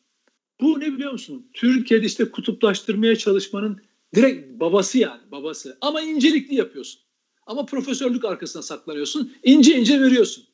Bu 0.61 0.81
ne 0.81 0.93
biliyor 0.93 1.13
musun? 1.13 1.47
Türkiye'de 1.55 2.07
işte 2.07 2.31
kutuplaştırmaya 2.31 3.17
çalışmanın 3.17 3.81
direkt 4.15 4.61
babası 4.61 4.99
yani 4.99 5.21
babası. 5.31 5.79
Ama 5.81 6.01
incelikli 6.01 6.55
yapıyorsun. 6.55 7.01
Ama 7.47 7.67
profesörlük 7.67 8.25
arkasına 8.25 8.63
saklanıyorsun. 8.63 9.33
İnce 9.43 9.79
ince 9.79 10.01
veriyorsun. 10.01 10.45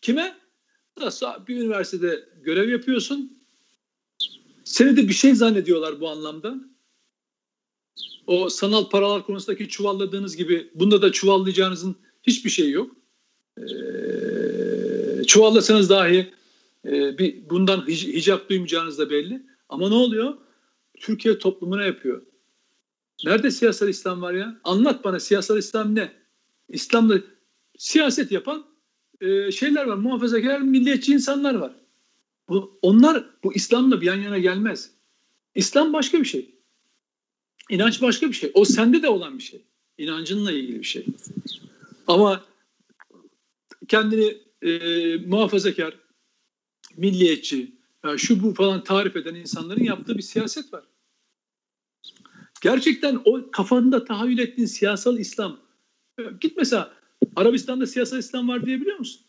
Kime? 0.00 0.40
Bir 1.48 1.56
üniversitede 1.56 2.28
görev 2.42 2.68
yapıyorsun. 2.68 3.40
Seni 4.64 4.96
de 4.96 5.08
bir 5.08 5.12
şey 5.12 5.34
zannediyorlar 5.34 6.00
bu 6.00 6.08
anlamda 6.08 6.54
o 8.26 8.48
sanal 8.48 8.88
paralar 8.88 9.26
konusundaki 9.26 9.68
çuvalladığınız 9.68 10.36
gibi 10.36 10.70
bunda 10.74 11.02
da 11.02 11.12
çuvallayacağınızın 11.12 11.96
hiçbir 12.22 12.50
şeyi 12.50 12.70
yok. 12.70 12.96
Ee, 13.58 15.24
çuvallasanız 15.26 15.90
dahi 15.90 16.30
e, 16.84 17.18
bir 17.18 17.50
bundan 17.50 17.86
hicap 17.88 18.48
duymayacağınız 18.48 18.98
da 18.98 19.10
belli. 19.10 19.42
Ama 19.68 19.88
ne 19.88 19.94
oluyor? 19.94 20.34
Türkiye 21.00 21.38
toplumuna 21.38 21.84
yapıyor. 21.84 22.22
Nerede 23.24 23.50
siyasal 23.50 23.88
İslam 23.88 24.22
var 24.22 24.32
ya? 24.32 24.60
Anlat 24.64 25.04
bana 25.04 25.20
siyasal 25.20 25.58
İslam 25.58 25.94
ne? 25.94 26.12
İslam'da 26.68 27.18
siyaset 27.78 28.32
yapan 28.32 28.66
e, 29.20 29.52
şeyler 29.52 29.86
var. 29.86 29.96
Muhafazakar, 29.96 30.60
milliyetçi 30.60 31.12
insanlar 31.12 31.54
var. 31.54 31.72
Bu, 32.48 32.78
onlar 32.82 33.24
bu 33.44 33.54
İslam'la 33.54 34.00
bir 34.00 34.06
yan 34.06 34.16
yana 34.16 34.38
gelmez. 34.38 34.90
İslam 35.54 35.92
başka 35.92 36.20
bir 36.20 36.24
şey. 36.24 36.54
İnanç 37.70 38.02
başka 38.02 38.28
bir 38.28 38.32
şey. 38.32 38.50
O 38.54 38.64
sende 38.64 39.02
de 39.02 39.08
olan 39.08 39.38
bir 39.38 39.42
şey. 39.42 39.62
İnancınla 39.98 40.52
ilgili 40.52 40.78
bir 40.78 40.84
şey. 40.84 41.06
Ama 42.06 42.44
kendini 43.88 44.38
e, 44.62 45.16
muhafazakar, 45.16 45.94
milliyetçi, 46.96 47.72
yani 48.04 48.18
şu 48.18 48.42
bu 48.42 48.54
falan 48.54 48.84
tarif 48.84 49.16
eden 49.16 49.34
insanların 49.34 49.84
yaptığı 49.84 50.18
bir 50.18 50.22
siyaset 50.22 50.72
var. 50.72 50.84
Gerçekten 52.60 53.20
o 53.24 53.50
kafanda 53.50 54.04
tahayyül 54.04 54.38
ettiğin 54.38 54.66
siyasal 54.66 55.18
İslam. 55.18 55.56
Git 56.40 56.56
mesela 56.56 56.92
Arabistan'da 57.36 57.86
siyasal 57.86 58.18
İslam 58.18 58.48
var 58.48 58.66
diyebiliyor 58.66 58.98
musun? 58.98 59.20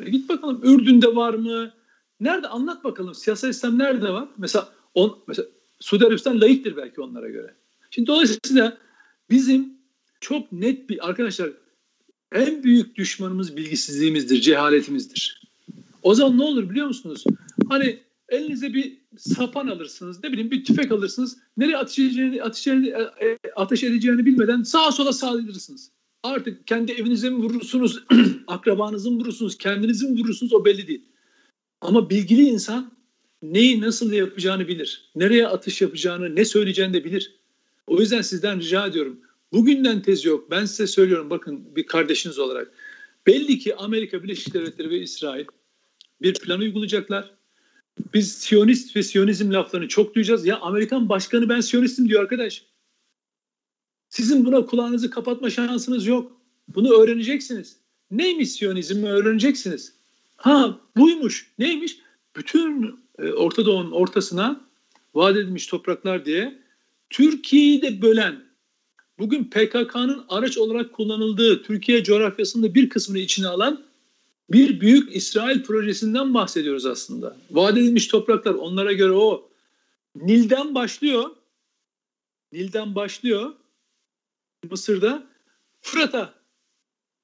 E 0.00 0.10
git 0.10 0.28
bakalım 0.28 0.60
Ürdün'de 0.62 1.16
var 1.16 1.34
mı? 1.34 1.72
Nerede 2.20 2.48
anlat 2.48 2.84
bakalım 2.84 3.14
siyasal 3.14 3.50
İslam 3.50 3.78
nerede 3.78 4.12
var? 4.12 4.28
Mesela 4.38 4.68
on, 4.94 5.18
mesela 5.26 5.48
Suudi 5.80 6.06
Arabistan 6.06 6.40
layıktır 6.40 6.76
belki 6.76 7.00
onlara 7.00 7.28
göre. 7.28 7.54
Şimdi 7.90 8.06
dolayısıyla 8.06 8.78
bizim 9.30 9.72
çok 10.20 10.52
net 10.52 10.90
bir 10.90 11.08
arkadaşlar 11.08 11.50
en 12.32 12.62
büyük 12.62 12.96
düşmanımız 12.96 13.56
bilgisizliğimizdir, 13.56 14.40
cehaletimizdir. 14.40 15.42
O 16.02 16.14
zaman 16.14 16.38
ne 16.38 16.42
olur 16.42 16.70
biliyor 16.70 16.86
musunuz? 16.86 17.24
Hani 17.68 17.98
elinize 18.28 18.74
bir 18.74 19.01
sapan 19.16 19.66
alırsınız, 19.66 20.24
ne 20.24 20.32
bileyim 20.32 20.50
bir 20.50 20.64
tüfek 20.64 20.92
alırsınız. 20.92 21.38
Nereye 21.56 21.76
ateş 21.76 21.98
edeceğini, 21.98 22.42
ateş, 22.42 22.66
edeceğini, 22.66 23.08
ateş 23.56 23.84
edeceğini 23.84 24.26
bilmeden 24.26 24.62
sağa 24.62 24.92
sola 24.92 25.12
saldırırsınız. 25.12 25.90
Artık 26.22 26.66
kendi 26.66 26.92
evinize 26.92 27.30
mi 27.30 27.36
vurursunuz, 27.36 28.02
akrabanızı 28.46 29.10
mı 29.10 29.20
vurursunuz, 29.20 29.58
kendinizi 29.58 30.06
mi 30.06 30.20
vurursunuz 30.20 30.52
o 30.52 30.64
belli 30.64 30.86
değil. 30.88 31.04
Ama 31.80 32.10
bilgili 32.10 32.42
insan 32.42 32.92
neyi 33.42 33.80
nasıl 33.80 34.12
yapacağını 34.12 34.68
bilir. 34.68 35.10
Nereye 35.16 35.48
atış 35.48 35.82
yapacağını, 35.82 36.36
ne 36.36 36.44
söyleyeceğini 36.44 36.94
de 36.94 37.04
bilir. 37.04 37.36
O 37.86 38.00
yüzden 38.00 38.22
sizden 38.22 38.60
rica 38.60 38.86
ediyorum. 38.86 39.20
Bugünden 39.52 40.02
tez 40.02 40.24
yok. 40.24 40.50
Ben 40.50 40.64
size 40.64 40.86
söylüyorum 40.86 41.30
bakın 41.30 41.76
bir 41.76 41.86
kardeşiniz 41.86 42.38
olarak. 42.38 42.72
Belli 43.26 43.58
ki 43.58 43.76
Amerika 43.76 44.22
Birleşik 44.22 44.54
Devletleri 44.54 44.90
ve 44.90 45.00
İsrail 45.00 45.44
bir 46.22 46.34
plan 46.34 46.60
uygulayacaklar. 46.60 47.30
Biz 48.14 48.32
Siyonist 48.32 48.96
ve 48.96 49.02
Siyonizm 49.02 49.52
laflarını 49.52 49.88
çok 49.88 50.14
duyacağız. 50.14 50.46
Ya 50.46 50.58
Amerikan 50.58 51.08
başkanı 51.08 51.48
ben 51.48 51.60
Siyonistim 51.60 52.08
diyor 52.08 52.22
arkadaş. 52.22 52.64
Sizin 54.08 54.44
buna 54.44 54.66
kulağınızı 54.66 55.10
kapatma 55.10 55.50
şansınız 55.50 56.06
yok. 56.06 56.32
Bunu 56.68 56.92
öğreneceksiniz. 56.92 57.76
Neymiş 58.10 58.52
Siyonizmi 58.52 59.08
öğreneceksiniz. 59.08 59.92
Ha 60.36 60.78
buymuş. 60.96 61.52
Neymiş? 61.58 61.98
Bütün 62.36 62.94
e, 63.18 63.32
Orta 63.32 63.66
Doğu'nun 63.66 63.90
ortasına 63.90 64.60
vaat 65.14 65.36
edilmiş 65.36 65.66
topraklar 65.66 66.24
diye 66.24 66.58
Türkiye'yi 67.10 67.82
de 67.82 68.02
bölen 68.02 68.44
bugün 69.18 69.44
PKK'nın 69.44 70.24
araç 70.28 70.58
olarak 70.58 70.92
kullanıldığı 70.92 71.62
Türkiye 71.62 72.04
coğrafyasında 72.04 72.74
bir 72.74 72.88
kısmını 72.88 73.18
içine 73.18 73.46
alan 73.46 73.84
bir 74.50 74.80
büyük 74.80 75.16
İsrail 75.16 75.62
projesinden 75.62 76.34
bahsediyoruz 76.34 76.86
aslında. 76.86 77.36
Vaat 77.50 77.72
edilmiş 77.72 78.08
topraklar 78.08 78.54
onlara 78.54 78.92
göre 78.92 79.12
o. 79.12 79.48
Nil'den 80.16 80.74
başlıyor. 80.74 81.30
Nil'den 82.52 82.94
başlıyor. 82.94 83.52
Mısır'da 84.70 85.26
Fırat'a. 85.80 86.34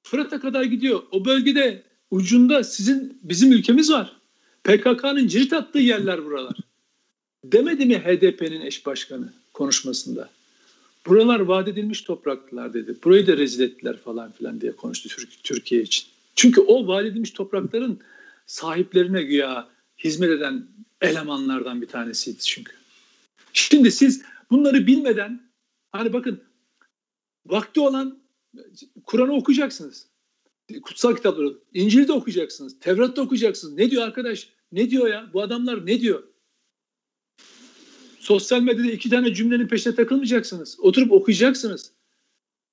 Fırat'a 0.03 0.39
kadar 0.39 0.63
gidiyor. 0.63 1.03
O 1.11 1.25
bölgede 1.25 1.83
ucunda 2.11 2.63
sizin 2.63 3.19
bizim 3.23 3.51
ülkemiz 3.51 3.91
var. 3.91 4.15
PKK'nın 4.63 5.27
cirit 5.27 5.53
attığı 5.53 5.79
yerler 5.79 6.25
buralar. 6.25 6.57
Demedi 7.43 7.85
mi 7.85 7.97
HDP'nin 7.99 8.61
eş 8.61 8.85
başkanı 8.85 9.33
konuşmasında? 9.53 10.29
Buralar 11.05 11.39
vaat 11.39 11.67
edilmiş 11.67 12.01
topraklar 12.01 12.73
dedi. 12.73 12.95
Burayı 13.03 13.27
da 13.27 13.37
rezil 13.37 13.63
ettiler 13.63 13.97
falan 13.97 14.31
filan 14.31 14.61
diye 14.61 14.71
konuştu 14.71 15.09
Türkiye 15.43 15.81
için. 15.81 16.05
Çünkü 16.39 16.61
o 16.61 16.87
vaat 16.87 17.05
edilmiş 17.05 17.31
toprakların 17.31 17.99
sahiplerine 18.45 19.23
güya 19.23 19.69
hizmet 19.97 20.29
eden 20.29 20.67
elemanlardan 21.01 21.81
bir 21.81 21.87
tanesiydi 21.87 22.39
çünkü. 22.39 22.71
Şimdi 23.53 23.91
siz 23.91 24.21
bunları 24.51 24.87
bilmeden 24.87 25.49
hani 25.91 26.13
bakın 26.13 26.43
vakti 27.45 27.79
olan 27.79 28.19
Kur'an'ı 29.05 29.33
okuyacaksınız. 29.33 30.07
Kutsal 30.81 31.15
kitapları, 31.15 31.57
İncil'i 31.73 32.07
de 32.07 32.11
okuyacaksınız. 32.11 32.79
Tevrat'ta 32.79 33.21
okuyacaksınız. 33.21 33.73
Ne 33.73 33.91
diyor 33.91 34.03
arkadaş? 34.03 34.49
Ne 34.71 34.89
diyor 34.89 35.07
ya? 35.07 35.29
Bu 35.33 35.41
adamlar 35.41 35.85
ne 35.85 36.01
diyor? 36.01 36.23
Sosyal 38.19 38.61
medyada 38.61 38.91
iki 38.91 39.09
tane 39.09 39.33
cümlenin 39.33 39.67
peşine 39.67 39.95
takılmayacaksınız. 39.95 40.79
Oturup 40.79 41.11
okuyacaksınız. 41.11 41.91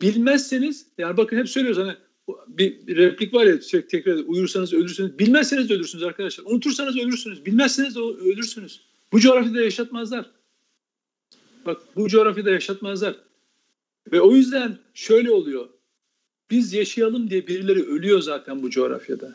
Bilmezseniz, 0.00 0.87
yani 0.98 1.16
bakın 1.16 1.37
hep 1.37 1.48
söylüyoruz 1.48 1.83
hani 1.83 2.05
bir 2.48 2.96
replik 2.96 3.34
var 3.34 3.46
ya 3.46 3.60
sürekli 3.60 3.88
tekrar. 3.88 4.14
Uyursanız 4.26 4.72
ölürsünüz. 4.72 5.18
Bilmezseniz 5.18 5.68
de 5.68 5.74
ölürsünüz 5.74 6.04
arkadaşlar. 6.04 6.44
Unutursanız 6.44 6.96
ölürsünüz. 6.96 7.46
Bilmezseniz 7.46 7.94
de 7.94 8.00
ölürsünüz. 8.00 8.80
Bu 9.12 9.20
coğrafyada 9.20 9.60
yaşatmazlar. 9.60 10.30
Bak 11.66 11.80
bu 11.96 12.08
coğrafyada 12.08 12.50
yaşatmazlar. 12.50 13.16
Ve 14.12 14.20
o 14.20 14.34
yüzden 14.34 14.78
şöyle 14.94 15.30
oluyor. 15.30 15.68
Biz 16.50 16.72
yaşayalım 16.72 17.30
diye 17.30 17.46
birileri 17.46 17.82
ölüyor 17.82 18.20
zaten 18.20 18.62
bu 18.62 18.70
coğrafyada. 18.70 19.34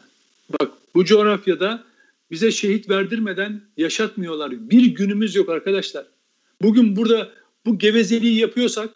Bak 0.49 0.71
bu 0.95 1.05
coğrafyada 1.05 1.83
bize 2.31 2.51
şehit 2.51 2.89
verdirmeden 2.89 3.61
yaşatmıyorlar. 3.77 4.69
Bir 4.69 4.85
günümüz 4.85 5.35
yok 5.35 5.49
arkadaşlar. 5.49 6.05
Bugün 6.61 6.95
burada 6.95 7.31
bu 7.65 7.77
gevezeliği 7.79 8.39
yapıyorsak 8.39 8.89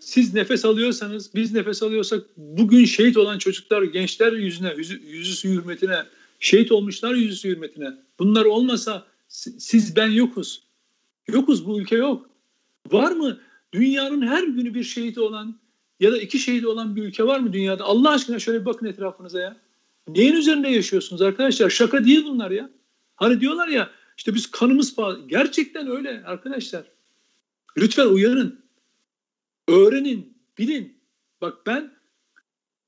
siz 0.00 0.34
nefes 0.34 0.64
alıyorsanız, 0.64 1.34
biz 1.34 1.52
nefes 1.52 1.82
alıyorsak 1.82 2.24
bugün 2.36 2.84
şehit 2.84 3.16
olan 3.16 3.38
çocuklar, 3.38 3.82
gençler 3.82 4.32
yüzüne, 4.32 4.74
yüzü, 4.76 5.02
yüzüsü 5.06 5.48
hürmetine, 5.48 6.04
şehit 6.40 6.72
olmuşlar 6.72 7.14
yüzüsü 7.14 7.48
hürmetine. 7.48 7.94
Bunlar 8.18 8.44
olmasa 8.44 9.06
siz 9.58 9.96
ben 9.96 10.10
yokuz. 10.10 10.62
Yokuz 11.28 11.66
bu 11.66 11.80
ülke 11.80 11.96
yok. 11.96 12.30
Var 12.90 13.12
mı 13.12 13.40
dünyanın 13.72 14.22
her 14.26 14.42
günü 14.42 14.74
bir 14.74 14.84
şehit 14.84 15.18
olan 15.18 15.58
ya 16.00 16.12
da 16.12 16.18
iki 16.18 16.38
şehit 16.38 16.66
olan 16.66 16.96
bir 16.96 17.02
ülke 17.02 17.26
var 17.26 17.38
mı 17.38 17.52
dünyada? 17.52 17.84
Allah 17.84 18.10
aşkına 18.10 18.38
şöyle 18.38 18.60
bir 18.60 18.64
bakın 18.64 18.86
etrafınıza 18.86 19.40
ya. 19.40 19.56
Neyin 20.08 20.36
üzerinde 20.36 20.68
yaşıyorsunuz 20.68 21.22
arkadaşlar? 21.22 21.70
Şaka 21.70 22.04
değil 22.04 22.24
bunlar 22.24 22.50
ya. 22.50 22.70
Hani 23.16 23.40
diyorlar 23.40 23.68
ya 23.68 23.90
işte 24.16 24.34
biz 24.34 24.50
kanımız 24.50 24.94
pahalı. 24.94 25.28
Gerçekten 25.28 25.90
öyle 25.90 26.22
arkadaşlar. 26.26 26.84
Lütfen 27.76 28.06
uyarın. 28.06 28.59
Öğrenin, 29.70 30.34
bilin. 30.58 30.94
Bak 31.40 31.66
ben 31.66 31.92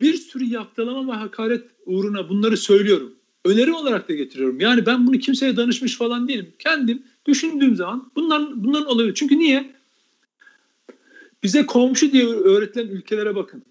bir 0.01 0.15
sürü 0.15 0.45
yaptılama 0.45 1.13
ve 1.13 1.17
hakaret 1.17 1.65
uğruna 1.87 2.29
bunları 2.29 2.57
söylüyorum. 2.57 3.15
Öneri 3.45 3.73
olarak 3.73 4.09
da 4.09 4.15
getiriyorum. 4.15 4.61
Yani 4.61 4.87
ben 4.87 5.07
bunu 5.07 5.19
kimseye 5.19 5.57
danışmış 5.57 5.97
falan 5.97 6.29
değilim. 6.29 6.55
Kendim 6.59 7.03
düşündüğüm 7.27 7.77
zaman 7.77 8.13
bunların, 8.17 8.65
bunların 8.65 8.87
olabilir. 8.87 9.15
Çünkü 9.15 9.39
niye? 9.39 9.75
Bize 11.43 11.67
komşu 11.67 12.13
diye 12.13 12.27
öğretilen 12.27 12.87
ülkelere 12.87 13.35
bakın. 13.35 13.63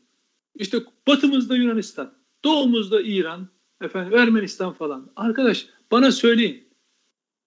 İşte 0.56 0.78
batımızda 1.08 1.56
Yunanistan, 1.56 2.14
doğumuzda 2.44 3.02
İran, 3.02 3.48
efendim 3.82 4.18
Ermenistan 4.18 4.74
falan. 4.74 5.12
Arkadaş 5.16 5.68
bana 5.92 6.12
söyleyin. 6.12 6.64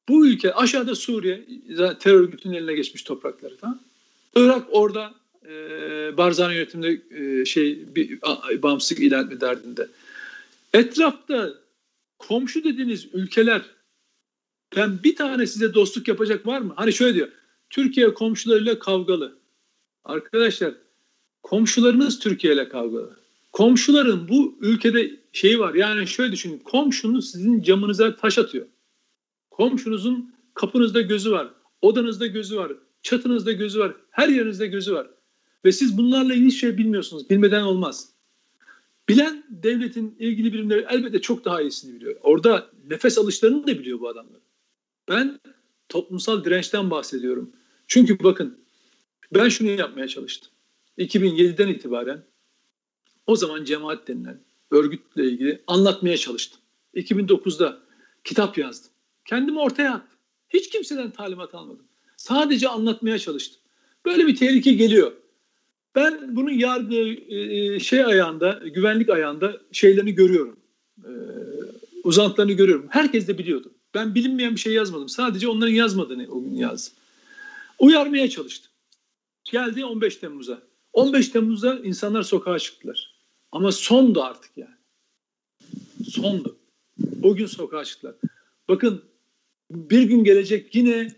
Bu 0.08 0.26
ülke 0.26 0.54
aşağıda 0.54 0.94
Suriye 0.94 1.46
terör 2.00 2.20
örgütünün 2.20 2.54
eline 2.54 2.74
geçmiş 2.74 3.02
toprakları 3.02 3.56
tamam. 3.56 3.80
Irak 4.36 4.66
orada 4.70 5.14
e, 5.48 6.16
Barzani 6.16 6.54
yönetiminde 6.54 7.00
e, 7.10 7.44
şey 7.44 7.94
bir 7.94 8.22
bağımsızlık 8.62 9.04
ilan 9.04 9.24
etme 9.24 9.40
derdinde. 9.40 9.88
Etrafta 10.72 11.54
komşu 12.18 12.64
dediğiniz 12.64 13.08
ülkeler 13.12 13.62
ben 14.76 15.02
bir 15.04 15.16
tane 15.16 15.46
size 15.46 15.74
dostluk 15.74 16.08
yapacak 16.08 16.46
var 16.46 16.60
mı? 16.60 16.72
Hani 16.76 16.92
şöyle 16.92 17.14
diyor. 17.14 17.28
Türkiye 17.70 18.14
komşularıyla 18.14 18.78
kavgalı. 18.78 19.38
Arkadaşlar 20.04 20.74
komşularınız 21.42 22.18
Türkiye 22.18 22.54
ile 22.54 22.68
kavgalı. 22.68 23.16
Komşuların 23.52 24.28
bu 24.28 24.58
ülkede 24.60 25.10
şeyi 25.32 25.58
var. 25.58 25.74
Yani 25.74 26.06
şöyle 26.06 26.32
düşünün. 26.32 26.58
Komşunuz 26.58 27.30
sizin 27.30 27.62
camınıza 27.62 28.16
taş 28.16 28.38
atıyor. 28.38 28.66
Komşunuzun 29.50 30.34
kapınızda 30.54 31.00
gözü 31.00 31.30
var. 31.30 31.48
Odanızda 31.82 32.26
gözü 32.26 32.56
var. 32.56 32.72
Çatınızda 33.02 33.52
gözü 33.52 33.80
var. 33.80 33.92
Her 34.10 34.28
yerinizde 34.28 34.66
gözü 34.66 34.94
var. 34.94 35.06
Ve 35.64 35.72
siz 35.72 35.98
bunlarla 35.98 36.34
ilgili 36.34 36.52
şey 36.52 36.78
bilmiyorsunuz. 36.78 37.30
Bilmeden 37.30 37.62
olmaz. 37.62 38.08
Bilen 39.08 39.44
devletin 39.48 40.16
ilgili 40.18 40.52
birimleri 40.52 40.86
elbette 40.90 41.20
çok 41.20 41.44
daha 41.44 41.62
iyisini 41.62 41.94
biliyor. 41.94 42.16
Orada 42.22 42.70
nefes 42.90 43.18
alışlarını 43.18 43.66
da 43.66 43.78
biliyor 43.78 44.00
bu 44.00 44.08
adamlar. 44.08 44.40
Ben 45.08 45.40
toplumsal 45.88 46.44
dirençten 46.44 46.90
bahsediyorum. 46.90 47.52
Çünkü 47.86 48.22
bakın 48.22 48.58
ben 49.34 49.48
şunu 49.48 49.70
yapmaya 49.70 50.08
çalıştım. 50.08 50.50
2007'den 50.98 51.68
itibaren 51.68 52.24
o 53.26 53.36
zaman 53.36 53.64
cemaat 53.64 54.08
denilen 54.08 54.40
örgütle 54.70 55.24
ilgili 55.24 55.62
anlatmaya 55.66 56.16
çalıştım. 56.16 56.60
2009'da 56.94 57.78
kitap 58.24 58.58
yazdım. 58.58 58.90
Kendimi 59.24 59.60
ortaya 59.60 59.94
attım. 59.94 60.18
Hiç 60.48 60.70
kimseden 60.70 61.10
talimat 61.10 61.54
almadım. 61.54 61.86
Sadece 62.16 62.68
anlatmaya 62.68 63.18
çalıştım. 63.18 63.60
Böyle 64.04 64.26
bir 64.26 64.36
tehlike 64.36 64.72
geliyor. 64.72 65.12
Ben 65.94 66.36
bunun 66.36 66.50
yargı 66.50 66.94
e, 67.34 67.80
şey 67.80 68.04
ayağında, 68.04 68.60
güvenlik 68.74 69.10
ayağında 69.10 69.60
şeylerini 69.72 70.14
görüyorum. 70.14 70.56
E, 70.98 71.10
uzantılarını 72.04 72.52
görüyorum. 72.52 72.86
Herkes 72.90 73.28
de 73.28 73.38
biliyordu. 73.38 73.72
Ben 73.94 74.14
bilinmeyen 74.14 74.54
bir 74.54 74.60
şey 74.60 74.72
yazmadım. 74.72 75.08
Sadece 75.08 75.48
onların 75.48 75.72
yazmadığını 75.72 76.26
o 76.30 76.42
gün 76.42 76.54
yazdım. 76.54 76.94
Uyarmaya 77.78 78.30
çalıştım. 78.30 78.72
Geldi 79.44 79.84
15 79.84 80.16
Temmuz'a. 80.16 80.62
15 80.92 81.28
Temmuz'da 81.28 81.78
insanlar 81.78 82.22
sokağa 82.22 82.58
çıktılar. 82.58 83.14
Ama 83.52 83.72
sondu 83.72 84.22
artık 84.22 84.56
yani. 84.56 84.74
Sondu. 86.10 86.56
O 87.22 87.34
gün 87.34 87.46
sokağa 87.46 87.84
çıktılar. 87.84 88.14
Bakın 88.68 89.02
bir 89.70 90.02
gün 90.02 90.24
gelecek 90.24 90.74
yine 90.74 91.12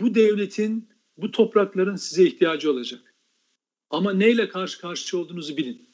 bu 0.00 0.14
devletin, 0.14 0.88
bu 1.16 1.30
toprakların 1.30 1.96
size 1.96 2.24
ihtiyacı 2.24 2.70
olacak. 2.70 3.15
Ama 3.90 4.12
neyle 4.12 4.48
karşı 4.48 4.80
karşıya 4.80 5.22
olduğunuzu 5.22 5.56
bilin. 5.56 5.86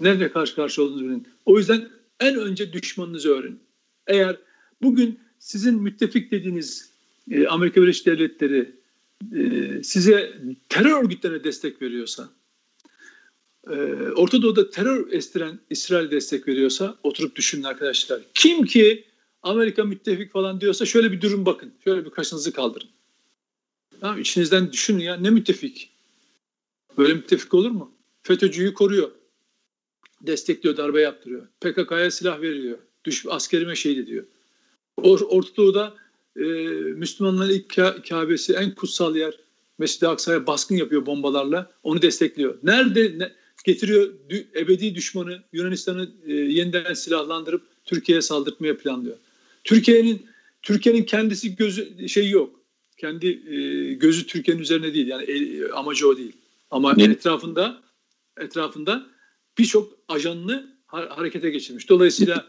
Neyle 0.00 0.32
karşı 0.32 0.54
karşı 0.54 0.82
olduğunuzu 0.82 1.04
bilin. 1.04 1.28
O 1.46 1.58
yüzden 1.58 1.88
en 2.20 2.36
önce 2.36 2.72
düşmanınızı 2.72 3.34
öğrenin. 3.34 3.60
Eğer 4.06 4.36
bugün 4.82 5.20
sizin 5.38 5.82
müttefik 5.82 6.30
dediğiniz 6.30 6.90
e, 7.30 7.46
Amerika 7.46 7.82
Birleşik 7.82 8.06
Devletleri 8.06 8.72
e, 9.36 9.82
size 9.82 10.40
terör 10.68 11.02
örgütlerine 11.02 11.44
destek 11.44 11.82
veriyorsa, 11.82 12.28
e, 13.70 13.74
Orta 14.16 14.42
Doğu'da 14.42 14.70
terör 14.70 15.12
estiren 15.12 15.60
İsrail 15.70 16.10
destek 16.10 16.48
veriyorsa 16.48 16.96
oturup 17.02 17.36
düşünün 17.36 17.62
arkadaşlar. 17.62 18.20
Kim 18.34 18.66
ki 18.66 19.04
Amerika 19.42 19.84
müttefik 19.84 20.32
falan 20.32 20.60
diyorsa 20.60 20.86
şöyle 20.86 21.12
bir 21.12 21.20
durun 21.20 21.46
bakın. 21.46 21.72
Şöyle 21.84 22.04
bir 22.04 22.10
kaşınızı 22.10 22.52
kaldırın. 22.52 22.88
Tamam 24.00 24.20
içinizden 24.20 24.72
düşünün 24.72 24.98
ya 24.98 25.16
ne 25.16 25.30
müttefik. 25.30 25.91
Böyle 26.98 27.14
müttefik 27.14 27.54
olur 27.54 27.70
mu? 27.70 27.92
FETÖ'cüyü 28.22 28.74
koruyor. 28.74 29.10
Destekliyor, 30.22 30.76
darbe 30.76 31.00
yaptırıyor. 31.00 31.46
PKK'ya 31.60 32.10
silah 32.10 32.40
veriyor. 32.40 32.78
Düş, 33.04 33.26
askerime 33.28 33.76
şehit 33.76 33.98
ediyor. 33.98 34.24
Or, 34.96 35.20
Orta 35.20 35.56
Doğu'da 35.56 35.94
e, 36.36 36.42
Müslümanların 36.96 37.50
ilk 37.50 38.08
Kabe'si 38.08 38.52
en 38.52 38.74
kutsal 38.74 39.16
yer. 39.16 39.38
Mescid-i 39.78 40.08
Aksa'ya 40.08 40.46
baskın 40.46 40.76
yapıyor 40.76 41.06
bombalarla. 41.06 41.72
Onu 41.82 42.02
destekliyor. 42.02 42.58
Nerede 42.62 43.18
ne, 43.18 43.32
getiriyor 43.64 44.12
dü, 44.28 44.46
ebedi 44.56 44.94
düşmanı 44.94 45.42
Yunanistan'ı 45.52 46.10
e, 46.26 46.32
yeniden 46.32 46.94
silahlandırıp 46.94 47.62
Türkiye'ye 47.84 48.22
saldırtmaya 48.22 48.76
planlıyor. 48.76 49.16
Türkiye'nin 49.64 50.26
Türkiye'nin 50.62 51.02
kendisi 51.02 51.56
gözü 51.56 52.08
şey 52.08 52.30
yok. 52.30 52.60
Kendi 52.96 53.26
e, 53.26 53.92
gözü 53.94 54.26
Türkiye'nin 54.26 54.62
üzerine 54.62 54.94
değil. 54.94 55.06
Yani 55.06 55.24
e, 55.24 55.68
amacı 55.68 56.08
o 56.08 56.16
değil. 56.16 56.32
Ama 56.72 56.94
ne? 56.96 57.04
etrafında 57.04 57.82
etrafında 58.40 59.06
birçok 59.58 59.92
ajanını 60.08 60.76
harekete 60.86 61.50
geçirmiş. 61.50 61.88
Dolayısıyla 61.88 62.48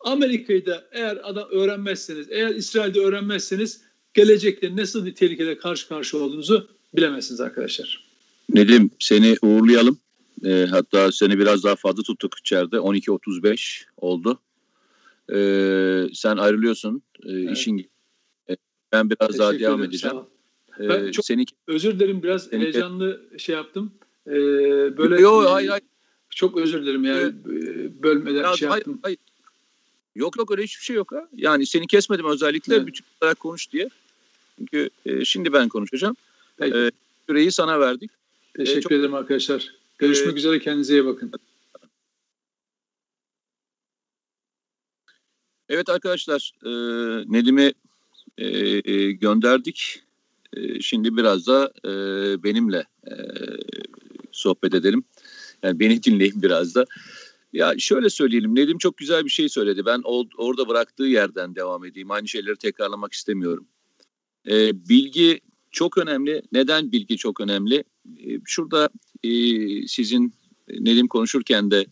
Amerika'yı 0.00 0.66
da 0.66 0.88
eğer 0.92 1.18
adam 1.22 1.48
öğrenmezseniz, 1.50 2.26
eğer 2.30 2.54
İsrail'de 2.54 3.00
öğrenmezseniz 3.00 3.82
gelecekte 4.14 4.76
nasıl 4.76 5.06
bir 5.06 5.14
tehlikeyle 5.14 5.58
karşı 5.58 5.88
karşıya 5.88 6.22
olduğunuzu 6.22 6.68
bilemezsiniz 6.96 7.40
arkadaşlar. 7.40 8.08
Nedim 8.54 8.90
seni 8.98 9.36
uğurlayalım. 9.42 9.98
E, 10.44 10.66
hatta 10.70 11.12
seni 11.12 11.38
biraz 11.38 11.64
daha 11.64 11.76
fazla 11.76 12.02
tuttuk 12.02 12.38
içeride. 12.38 12.76
12.35 12.76 13.84
oldu. 13.96 14.40
E, 15.32 15.38
sen 16.14 16.36
ayrılıyorsun. 16.36 17.02
E, 17.24 17.32
evet. 17.32 17.56
işin 17.56 17.90
e, 18.50 18.56
ben 18.92 19.10
biraz 19.10 19.28
Teşekkür 19.28 19.38
daha 19.38 19.58
devam 19.58 19.78
ederim, 19.78 19.90
edeceğim. 19.90 20.16
E, 20.80 20.88
ben 20.88 21.10
çok 21.10 21.24
seni 21.24 21.44
özür 21.66 21.94
dilerim 21.94 22.22
biraz 22.22 22.44
seni... 22.44 22.62
heyecanlı 22.62 23.22
şey 23.38 23.54
yaptım. 23.54 23.92
E, 24.26 24.32
böyle 24.98 25.20
Yo, 25.20 25.50
hayır, 25.50 25.68
hayır. 25.68 25.84
Çok 26.30 26.56
özür 26.56 26.82
dilerim 26.82 27.04
yani 27.04 27.22
e, 27.22 28.02
bölmeden 28.02 28.42
ya, 28.42 28.56
şey 28.56 28.68
hayır, 28.68 28.78
yaptım. 28.78 28.98
Hayır. 29.02 29.18
Yok 30.14 30.36
yok 30.38 30.50
öyle 30.50 30.62
hiçbir 30.62 30.84
şey 30.84 30.96
yok 30.96 31.12
ha. 31.12 31.28
Yani 31.36 31.66
seni 31.66 31.86
kesmedim 31.86 32.26
özellikle 32.26 32.74
evet. 32.74 32.86
bütün 32.86 33.04
olarak 33.22 33.40
konuş 33.40 33.72
diye. 33.72 33.88
Çünkü 34.58 34.90
e, 35.06 35.24
şimdi 35.24 35.52
ben 35.52 35.68
konuşacağım. 35.68 36.16
Peki. 36.56 36.76
E, 36.76 36.90
süreyi 37.28 37.52
sana 37.52 37.80
verdik. 37.80 38.10
Teşekkür 38.56 38.78
e, 38.78 38.82
çok, 38.82 38.92
ederim 38.92 39.14
arkadaşlar. 39.14 39.74
Görüşmek 39.98 40.34
e, 40.34 40.38
üzere 40.38 40.58
kendinize 40.58 40.94
iyi 40.94 41.04
bakın. 41.04 41.32
Evet 45.68 45.88
arkadaşlar 45.88 46.52
e, 46.64 46.70
Nedim'i 47.32 47.72
e, 48.38 49.12
gönderdik. 49.12 50.02
E, 50.56 50.80
şimdi 50.80 51.16
biraz 51.16 51.46
da 51.46 51.72
e, 51.84 51.90
benimle 52.42 52.84
e, 53.06 53.12
sohbet 54.32 54.74
edelim. 54.74 55.04
Yani 55.62 55.80
beni 55.80 56.02
dinleyin 56.02 56.42
biraz 56.42 56.74
da. 56.74 56.84
Ya 57.52 57.74
şöyle 57.78 58.10
söyleyelim 58.10 58.54
Nedim 58.54 58.78
çok 58.78 58.96
güzel 58.96 59.24
bir 59.24 59.30
şey 59.30 59.48
söyledi. 59.48 59.86
Ben 59.86 60.02
orada 60.38 60.68
bıraktığı 60.68 61.04
yerden 61.04 61.54
devam 61.54 61.84
edeyim. 61.84 62.10
Aynı 62.10 62.28
şeyleri 62.28 62.56
tekrarlamak 62.56 63.12
istemiyorum. 63.12 63.66
Ee, 64.50 64.88
bilgi 64.88 65.40
çok 65.70 65.98
önemli. 65.98 66.42
Neden 66.52 66.92
bilgi 66.92 67.16
çok 67.16 67.40
önemli? 67.40 67.84
Ee, 68.06 68.40
şurada 68.44 68.88
e, 69.24 69.30
sizin 69.86 70.34
Nedim 70.70 71.08
konuşurken 71.08 71.70
de 71.70 71.86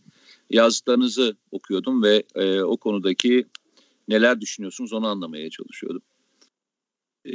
yazdıklarınızı 0.49 1.37
okuyordum 1.51 2.03
ve 2.03 2.23
e, 2.35 2.61
o 2.61 2.77
konudaki 2.77 3.45
neler 4.07 4.41
düşünüyorsunuz 4.41 4.93
onu 4.93 5.07
anlamaya 5.07 5.49
çalışıyordum. 5.49 6.01
E, 7.25 7.31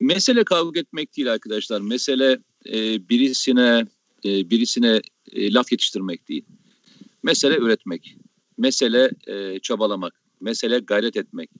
mesele 0.00 0.44
kavga 0.44 0.80
etmek 0.80 1.16
değil 1.16 1.32
arkadaşlar. 1.32 1.80
Mesele 1.80 2.38
e, 2.66 3.08
birisine 3.08 3.86
e, 4.24 4.50
birisine 4.50 5.00
e, 5.32 5.52
laf 5.52 5.72
yetiştirmek 5.72 6.28
değil. 6.28 6.44
Mesele 7.22 7.56
üretmek, 7.56 8.16
mesele 8.58 9.10
e, 9.26 9.58
çabalamak, 9.58 10.20
mesele 10.40 10.78
gayret 10.78 11.16
etmek, 11.16 11.50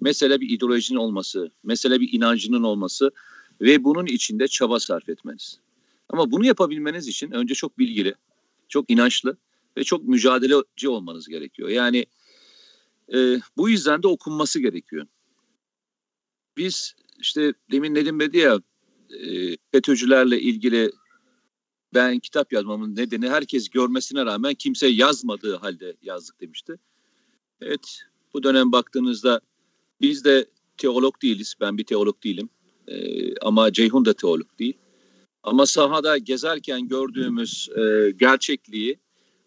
mesele 0.00 0.40
bir 0.40 0.50
ideolojinin 0.50 0.98
olması, 0.98 1.50
mesele 1.62 2.00
bir 2.00 2.12
inancının 2.12 2.62
olması 2.62 3.10
ve 3.60 3.84
bunun 3.84 4.06
içinde 4.06 4.48
çaba 4.48 4.80
sarf 4.80 5.08
etmeniz. 5.08 5.58
Ama 6.08 6.30
bunu 6.30 6.46
yapabilmeniz 6.46 7.08
için 7.08 7.30
önce 7.30 7.54
çok 7.54 7.78
bilgili, 7.78 8.14
çok 8.68 8.90
inançlı 8.90 9.36
ve 9.76 9.84
çok 9.84 10.04
mücadeleci 10.04 10.88
olmanız 10.88 11.28
gerekiyor. 11.28 11.68
Yani 11.68 12.06
e, 13.14 13.40
bu 13.56 13.68
yüzden 13.68 14.02
de 14.02 14.08
okunması 14.08 14.60
gerekiyor. 14.60 15.06
Biz 16.56 16.94
işte 17.18 17.54
demin 17.70 17.94
Nedim 17.94 18.20
dedi 18.20 18.38
ya 18.38 18.60
e, 19.10 19.56
FETÖ'cülerle 19.72 20.40
ilgili 20.40 20.92
ben 21.94 22.18
kitap 22.18 22.52
yazmamın 22.52 22.96
nedeni 22.96 23.28
herkes 23.28 23.68
görmesine 23.68 24.26
rağmen 24.26 24.54
kimse 24.54 24.86
yazmadığı 24.86 25.56
halde 25.56 25.96
yazdık 26.02 26.40
demişti. 26.40 26.76
Evet 27.60 28.00
bu 28.34 28.42
dönem 28.42 28.72
baktığınızda 28.72 29.40
biz 30.00 30.24
de 30.24 30.46
teolog 30.76 31.22
değiliz. 31.22 31.54
Ben 31.60 31.78
bir 31.78 31.84
teolog 31.84 32.24
değilim. 32.24 32.48
Ee, 32.88 33.36
ama 33.38 33.72
Ceyhun 33.72 34.04
da 34.04 34.12
teolog 34.12 34.58
değil. 34.58 34.78
Ama 35.42 35.66
sahada 35.66 36.18
gezerken 36.18 36.88
gördüğümüz 36.88 37.68
e, 37.76 38.10
gerçekliği 38.10 38.98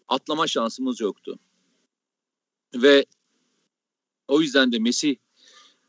atlama 0.08 0.46
şansımız 0.46 1.00
yoktu. 1.00 1.38
Ve 2.74 3.06
o 4.28 4.40
yüzden 4.40 4.72
de 4.72 4.78
Mesih 4.78 5.16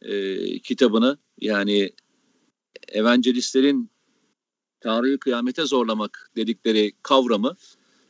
e, 0.02 0.60
kitabını 0.60 1.18
yani 1.42 1.92
evangelistlerin 2.88 3.90
Tanrı'yı 4.82 5.18
kıyamete 5.20 5.66
zorlamak 5.66 6.32
dedikleri 6.36 6.92
kavramı 7.04 7.56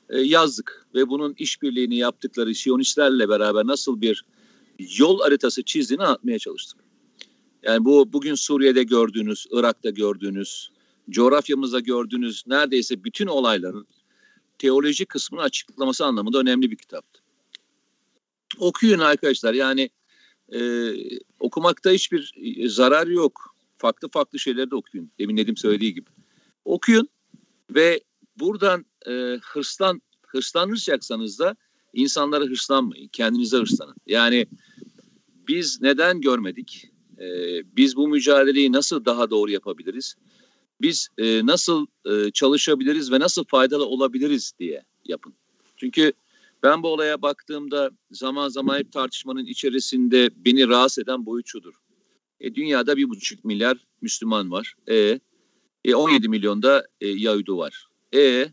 e, 0.10 0.20
yazdık. 0.20 0.86
Ve 0.96 1.10
bunun 1.10 1.36
işbirliğini 1.38 1.98
yaptıkları 1.98 2.56
Siyonistlerle 2.56 3.30
beraber 3.30 3.68
nasıl 3.68 4.02
bir 4.02 4.26
yol 4.98 5.20
haritası 5.20 5.64
çizdiğini 5.64 6.04
anlatmaya 6.04 6.40
çalıştık. 6.40 6.80
Yani 7.64 7.86
bu 7.86 8.14
bugün 8.14 8.36
Suriye'de 8.36 8.84
gördüğünüz, 8.84 9.46
Irak'ta 9.52 9.90
gördüğünüz, 9.90 10.72
coğrafyamızda 11.10 11.80
gördüğünüz 11.80 12.44
neredeyse 12.48 13.04
bütün 13.04 13.28
olayların 13.28 13.88
teoloji 14.58 15.06
kısmını 15.06 15.42
açıklaması 15.42 16.06
anlamında 16.06 16.40
önemli 16.40 16.72
bir 16.72 16.76
kitaptı. 16.76 17.22
Okuyun 18.60 19.00
arkadaşlar 19.00 19.54
yani 19.54 19.90
e, 20.54 20.60
okumakta 21.40 21.92
hiçbir 21.92 22.34
zarar 22.66 23.08
yok. 23.08 23.56
Farklı 23.78 24.10
farklı 24.10 24.40
şeyleri 24.40 24.72
de 24.72 24.76
okuyun. 24.76 25.12
Demin 25.20 25.36
Nedim 25.36 25.58
söylediği 25.58 25.94
gibi 25.94 26.10
okuyun 26.66 27.10
ve 27.70 28.02
buradan 28.40 28.86
e, 29.08 29.40
hırslan 29.42 30.02
hırslanıracaksanız 30.28 31.40
da 31.40 31.56
insanlara 31.94 32.44
hırslanmayın. 32.44 33.08
Kendinize 33.08 33.58
hırslanın. 33.58 33.96
Yani 34.08 34.48
biz 35.48 35.82
neden 35.82 36.22
görmedik? 36.22 36.92
E, 37.20 37.28
biz 37.78 37.96
bu 37.96 38.08
mücadeleyi 38.08 38.72
nasıl 38.72 39.06
daha 39.06 39.30
doğru 39.30 39.52
yapabiliriz? 39.52 40.16
Biz 40.82 41.08
e, 41.18 41.46
nasıl 41.46 41.88
e, 42.06 42.32
çalışabiliriz 42.32 43.12
ve 43.12 43.20
nasıl 43.20 43.44
faydalı 43.44 43.86
olabiliriz 43.86 44.54
diye 44.60 44.84
yapın. 45.06 45.34
Çünkü 45.78 46.14
Ben 46.64 46.84
bu 46.84 46.88
olaya 46.88 47.22
baktığımda 47.22 47.92
zaman 48.12 48.50
zaman 48.50 48.80
hep 48.80 48.92
tartışmanın 48.92 49.46
içerisinde 49.46 50.30
beni 50.36 50.68
rahatsız 50.68 51.04
eden 51.04 51.26
boyut 51.26 51.48
şudur. 51.48 51.74
E, 52.40 52.56
dünyada 52.56 52.98
bir 52.98 53.10
buçuk 53.10 53.46
milyar 53.46 53.78
Müslüman 54.02 54.52
var. 54.52 54.74
E, 54.90 55.20
e 55.86 55.96
17 55.96 56.30
milyonda 56.30 56.88
e, 57.02 57.08
Yahudi 57.08 57.52
var. 57.52 57.88
E 58.16 58.52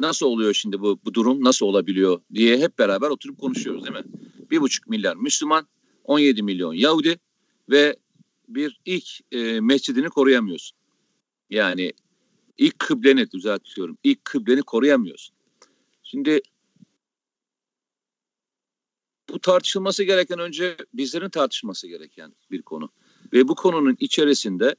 nasıl 0.00 0.26
oluyor 0.26 0.54
şimdi 0.54 0.80
bu, 0.80 0.98
bu 1.04 1.14
durum 1.14 1.44
nasıl 1.44 1.66
olabiliyor 1.66 2.20
diye 2.34 2.58
hep 2.58 2.78
beraber 2.78 3.10
oturup 3.10 3.40
konuşuyoruz 3.40 3.84
değil 3.84 3.96
mi? 3.96 4.12
Bir 4.50 4.60
buçuk 4.60 4.88
milyar 4.88 5.16
Müslüman, 5.16 5.66
17 6.04 6.42
milyon 6.42 6.74
Yahudi 6.74 7.18
ve 7.70 7.96
bir 8.48 8.80
ilk 8.84 9.04
e, 9.32 9.60
mescidini 9.60 10.08
koruyamıyorsun. 10.08 10.78
Yani 11.50 11.92
ilk 12.58 12.78
kıbleni 12.78 13.30
düzeltiyorum. 13.30 13.98
İlk 14.04 14.24
kıbleni 14.24 14.62
koruyamıyorsun. 14.62 15.34
Şimdi 16.02 16.40
bu 19.34 19.40
tartışılması 19.40 20.04
gereken 20.04 20.38
önce 20.38 20.76
bizlerin 20.94 21.28
tartışması 21.28 21.88
gereken 21.88 22.34
bir 22.50 22.62
konu. 22.62 22.90
Ve 23.32 23.48
bu 23.48 23.54
konunun 23.54 23.96
içerisinde 24.00 24.76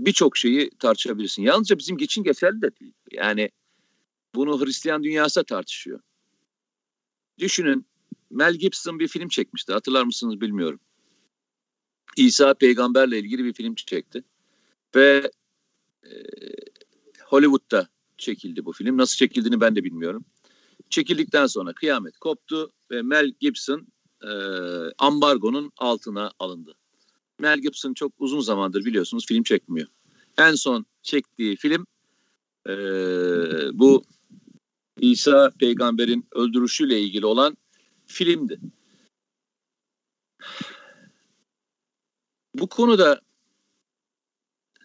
birçok 0.00 0.36
şeyi 0.36 0.70
tartışabilirsin. 0.70 1.42
Yalnızca 1.42 1.78
bizim 1.78 1.98
için 1.98 2.24
geçerli 2.24 2.62
de 2.62 2.76
değil. 2.80 2.92
Yani 3.12 3.50
bunu 4.34 4.64
Hristiyan 4.64 5.04
dünyası 5.04 5.44
tartışıyor. 5.44 6.00
Düşünün 7.38 7.86
Mel 8.30 8.54
Gibson 8.54 8.98
bir 8.98 9.08
film 9.08 9.28
çekmişti. 9.28 9.72
Hatırlar 9.72 10.04
mısınız 10.04 10.40
bilmiyorum. 10.40 10.80
İsa 12.16 12.54
peygamberle 12.54 13.18
ilgili 13.18 13.44
bir 13.44 13.52
film 13.52 13.74
çekti. 13.74 14.24
Ve 14.94 15.30
e, 16.04 16.10
Hollywood'da 17.24 17.88
çekildi 18.18 18.64
bu 18.64 18.72
film. 18.72 18.96
Nasıl 18.96 19.16
çekildiğini 19.16 19.60
ben 19.60 19.76
de 19.76 19.84
bilmiyorum. 19.84 20.24
Çekildikten 20.90 21.46
sonra 21.46 21.72
kıyamet 21.72 22.18
koptu 22.18 22.70
ve 22.90 23.02
Mel 23.02 23.32
Gibson 23.40 23.86
e, 24.22 24.30
ambargonun 24.98 25.72
altına 25.76 26.30
alındı. 26.38 26.74
Mel 27.38 27.58
Gibson 27.58 27.94
çok 27.94 28.12
uzun 28.18 28.40
zamandır 28.40 28.84
biliyorsunuz 28.84 29.26
film 29.26 29.42
çekmiyor. 29.42 29.88
En 30.38 30.54
son 30.54 30.86
çektiği 31.02 31.56
film 31.56 31.86
e, 32.68 32.74
bu 33.72 34.02
İsa 35.00 35.50
peygamberin 35.60 36.26
öldürüşüyle 36.32 37.00
ilgili 37.00 37.26
olan 37.26 37.56
filmdi. 38.06 38.60
Bu 42.54 42.68
konuda 42.68 43.20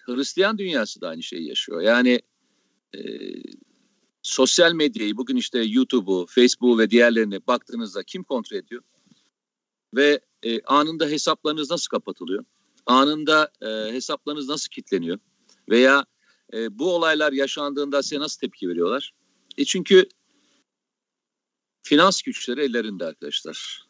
Hristiyan 0.05 0.57
dünyası 0.57 1.01
da 1.01 1.09
aynı 1.09 1.23
şeyi 1.23 1.47
yaşıyor. 1.47 1.81
Yani 1.81 2.21
e, 2.95 2.99
sosyal 4.23 4.73
medyayı 4.73 5.17
bugün 5.17 5.35
işte 5.35 5.59
YouTube'u, 5.59 6.25
Facebook'u 6.29 6.79
ve 6.79 6.89
diğerlerine 6.89 7.47
baktığınızda 7.47 8.03
kim 8.03 8.23
kontrol 8.23 8.57
ediyor? 8.57 8.83
Ve 9.95 10.19
e, 10.43 10.61
anında 10.61 11.05
hesaplarınız 11.05 11.71
nasıl 11.71 11.89
kapatılıyor? 11.89 12.45
Anında 12.85 13.51
e, 13.61 13.67
hesaplarınız 13.93 14.49
nasıl 14.49 14.69
kilitleniyor? 14.69 15.19
Veya 15.69 16.05
e, 16.53 16.79
bu 16.79 16.95
olaylar 16.95 17.33
yaşandığında 17.33 18.03
size 18.03 18.19
nasıl 18.19 18.39
tepki 18.39 18.69
veriyorlar? 18.69 19.13
E 19.57 19.65
çünkü 19.65 20.09
finans 21.83 22.21
güçleri 22.21 22.61
ellerinde 22.61 23.05
arkadaşlar. 23.05 23.87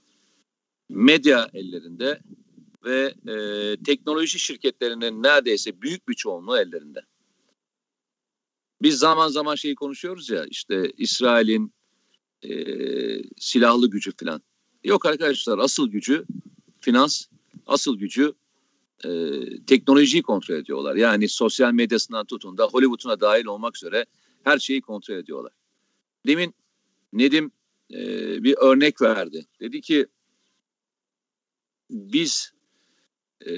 Medya 0.89 1.49
ellerinde 1.53 2.21
ve 2.85 3.13
e, 3.27 3.35
teknoloji 3.83 4.39
şirketlerinin 4.39 5.23
neredeyse 5.23 5.81
büyük 5.81 6.07
bir 6.07 6.13
çoğunluğu 6.13 6.57
ellerinde. 6.57 7.01
Biz 8.83 8.97
zaman 8.97 9.27
zaman 9.27 9.55
şeyi 9.55 9.75
konuşuyoruz 9.75 10.29
ya 10.29 10.45
işte 10.45 10.91
İsrail'in 10.97 11.73
e, 12.43 12.53
silahlı 13.37 13.89
gücü 13.89 14.11
falan. 14.19 14.41
Yok 14.83 15.05
arkadaşlar 15.05 15.57
asıl 15.57 15.89
gücü 15.89 16.25
finans, 16.79 17.25
asıl 17.65 17.97
gücü 17.97 18.33
e, 19.05 19.09
teknolojiyi 19.67 20.23
kontrol 20.23 20.55
ediyorlar. 20.55 20.95
Yani 20.95 21.29
sosyal 21.29 21.71
medyasından 21.71 22.25
tutun 22.25 22.57
da 22.57 22.65
Hollywood'una 22.65 23.19
dahil 23.19 23.45
olmak 23.45 23.75
üzere 23.75 24.05
her 24.43 24.59
şeyi 24.59 24.81
kontrol 24.81 25.15
ediyorlar. 25.15 25.51
Demin 26.27 26.55
Nedim 27.13 27.51
e, 27.91 27.97
bir 28.43 28.55
örnek 28.57 29.01
verdi. 29.01 29.45
Dedi 29.59 29.81
ki 29.81 30.07
biz 31.89 32.53
e, 33.47 33.51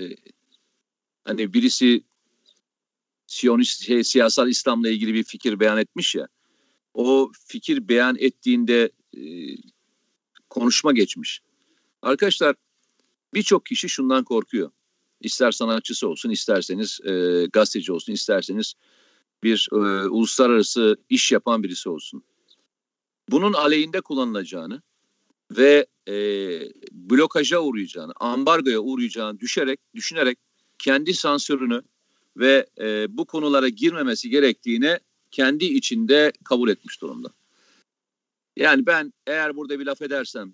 hani 1.23 1.53
birisi 1.53 2.03
Siyonist 3.35 3.83
şey, 3.83 4.03
siyasal 4.03 4.49
İslam'la 4.49 4.89
ilgili 4.89 5.13
bir 5.13 5.23
fikir 5.23 5.59
beyan 5.59 5.77
etmiş 5.77 6.15
ya. 6.15 6.27
O 6.93 7.31
fikir 7.47 7.87
beyan 7.87 8.15
ettiğinde 8.19 8.91
e, 9.17 9.21
konuşma 10.49 10.91
geçmiş. 10.91 11.41
Arkadaşlar 12.01 12.55
birçok 13.33 13.65
kişi 13.65 13.89
şundan 13.89 14.23
korkuyor. 14.23 14.71
İster 15.21 15.51
sanatçısı 15.51 16.07
olsun, 16.07 16.29
isterseniz 16.29 16.99
e, 17.03 17.45
gazeteci 17.53 17.91
olsun, 17.91 18.13
isterseniz 18.13 18.73
bir 19.43 19.69
e, 19.71 19.75
uluslararası 20.07 20.97
iş 21.09 21.31
yapan 21.31 21.63
birisi 21.63 21.89
olsun. 21.89 22.23
Bunun 23.29 23.53
aleyhinde 23.53 24.01
kullanılacağını 24.01 24.81
ve 25.51 25.87
e, 26.07 26.13
blokaja 26.91 27.59
uğrayacağını, 27.59 28.13
ambargoya 28.19 28.79
uğrayacağını 28.79 29.39
düşerek, 29.39 29.79
düşünerek 29.95 30.37
kendi 30.79 31.13
sansürünü 31.13 31.81
ve 32.37 32.65
e, 32.79 33.17
bu 33.17 33.25
konulara 33.25 33.69
girmemesi 33.69 34.29
gerektiğini 34.29 34.99
kendi 35.31 35.65
içinde 35.65 36.31
kabul 36.43 36.69
etmiş 36.69 37.01
durumda. 37.01 37.29
Yani 38.55 38.85
ben 38.85 39.13
eğer 39.27 39.55
burada 39.55 39.79
bir 39.79 39.85
laf 39.85 40.01
edersem 40.01 40.53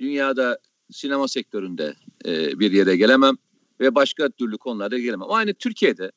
dünyada 0.00 0.58
sinema 0.90 1.28
sektöründe 1.28 1.96
e, 2.24 2.58
bir 2.58 2.72
yere 2.72 2.96
gelemem 2.96 3.36
ve 3.80 3.94
başka 3.94 4.30
türlü 4.30 4.58
konularda 4.58 4.98
gelemem. 4.98 5.30
Aynı 5.30 5.54
Türkiye'de 5.54 6.12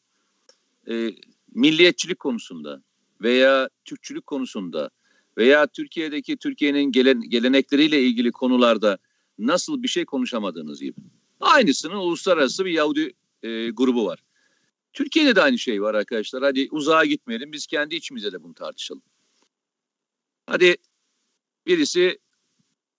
e, 0.90 1.12
milliyetçilik 1.54 2.20
konusunda 2.20 2.84
veya 3.22 3.70
Türkçülük 3.86 4.28
konusunda 4.28 4.90
veya 5.38 5.68
Türkiye'deki 5.68 6.38
Türkiye'nin 6.38 6.92
gelen, 6.92 7.22
gelenekleriyle 7.22 8.04
ilgili 8.04 8.32
konularda 8.32 8.98
nasıl 9.38 9.84
bir 9.84 9.88
şey 9.88 10.06
konuşamadığınız 10.06 10.82
gibi. 10.82 11.02
Aynısının 11.40 11.96
uluslararası 11.96 12.66
bir 12.66 12.72
Yahudi 12.72 13.14
e, 13.44 13.70
grubu 13.70 14.06
var. 14.06 14.24
Türkiye'de 14.94 15.36
de 15.36 15.42
aynı 15.42 15.58
şey 15.58 15.82
var 15.82 15.94
arkadaşlar. 15.94 16.44
Hadi 16.44 16.68
uzağa 16.72 17.06
gitmeyelim. 17.06 17.52
Biz 17.52 17.68
kendi 17.68 17.96
içimizde 17.96 18.32
de 18.32 18.44
bunu 18.44 18.54
tartışalım. 18.54 19.02
Hadi 20.48 20.78
birisi 21.68 22.20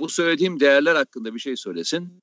bu 0.01 0.09
söylediğim 0.09 0.61
değerler 0.61 0.95
hakkında 0.95 1.35
bir 1.35 1.41
şey 1.41 1.57
söylesin 1.57 2.23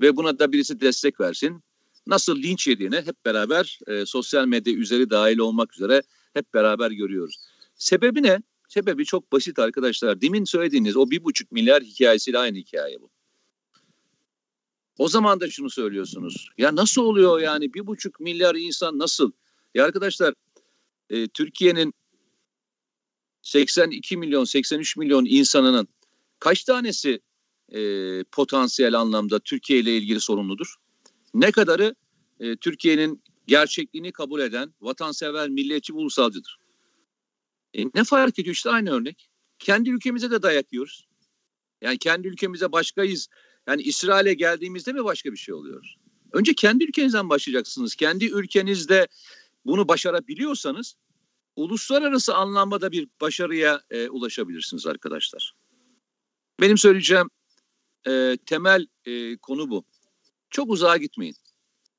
ve 0.00 0.16
buna 0.16 0.38
da 0.38 0.52
birisi 0.52 0.80
destek 0.80 1.20
versin. 1.20 1.62
Nasıl 2.06 2.42
linç 2.42 2.66
yediğini 2.66 2.96
hep 2.96 3.24
beraber 3.24 3.78
e, 3.86 4.06
sosyal 4.06 4.46
medya 4.46 4.74
üzeri 4.74 5.10
dahil 5.10 5.38
olmak 5.38 5.74
üzere 5.74 6.02
hep 6.34 6.54
beraber 6.54 6.90
görüyoruz. 6.90 7.36
Sebebi 7.74 8.22
ne? 8.22 8.42
Sebebi 8.68 9.04
çok 9.04 9.32
basit 9.32 9.58
arkadaşlar. 9.58 10.20
Demin 10.20 10.44
söylediğiniz 10.44 10.96
o 10.96 11.10
bir 11.10 11.24
buçuk 11.24 11.52
milyar 11.52 11.82
hikayesiyle 11.82 12.38
aynı 12.38 12.58
hikaye 12.58 13.00
bu. 13.00 13.10
O 14.98 15.08
zaman 15.08 15.40
da 15.40 15.50
şunu 15.50 15.70
söylüyorsunuz. 15.70 16.48
Ya 16.58 16.76
nasıl 16.76 17.02
oluyor 17.02 17.40
yani 17.40 17.74
bir 17.74 17.86
buçuk 17.86 18.20
milyar 18.20 18.54
insan 18.54 18.98
nasıl? 18.98 19.32
Ya 19.74 19.84
arkadaşlar 19.84 20.34
e, 21.10 21.28
Türkiye'nin 21.28 21.94
82 23.42 24.16
milyon 24.16 24.44
83 24.44 24.96
milyon 24.96 25.24
insanının 25.24 25.88
kaç 26.38 26.64
tanesi 26.64 27.20
e, 27.72 27.80
potansiyel 28.24 28.94
anlamda 28.94 29.38
Türkiye 29.38 29.78
ile 29.78 29.96
ilgili 29.96 30.20
sorumludur? 30.20 30.74
Ne 31.34 31.52
kadarı 31.52 31.94
e, 32.40 32.56
Türkiye'nin 32.56 33.22
gerçekliğini 33.46 34.12
kabul 34.12 34.40
eden 34.40 34.74
vatansever, 34.80 35.48
milliyetçi, 35.48 35.92
ulusalcıdır? 35.92 36.58
E, 37.74 37.84
ne 37.94 38.04
fark 38.04 38.38
ediyor 38.38 38.54
işte 38.54 38.70
aynı 38.70 38.90
örnek. 38.90 39.30
Kendi 39.58 39.90
ülkemize 39.90 40.30
de 40.30 40.42
dayak 40.42 40.72
yiyoruz. 40.72 41.08
Yani 41.82 41.98
kendi 41.98 42.28
ülkemize 42.28 42.72
başkayız 42.72 43.28
yani 43.68 43.82
İsrail'e 43.82 44.34
geldiğimizde 44.34 44.92
mi 44.92 45.04
başka 45.04 45.32
bir 45.32 45.36
şey 45.36 45.54
oluyor? 45.54 45.94
Önce 46.32 46.54
kendi 46.54 46.84
ülkenizden 46.84 47.30
başlayacaksınız. 47.30 47.94
Kendi 47.94 48.26
ülkenizde 48.26 49.08
bunu 49.64 49.88
başarabiliyorsanız 49.88 50.94
uluslararası 51.56 52.34
anlamda 52.34 52.92
bir 52.92 53.08
başarıya 53.20 53.80
e, 53.90 54.08
ulaşabilirsiniz 54.08 54.86
arkadaşlar. 54.86 55.52
Benim 56.60 56.78
söyleyeceğim 56.78 57.30
e, 58.06 58.36
temel 58.46 58.86
e, 59.04 59.36
konu 59.36 59.70
bu. 59.70 59.84
Çok 60.50 60.70
uzağa 60.70 60.96
gitmeyin. 60.96 61.36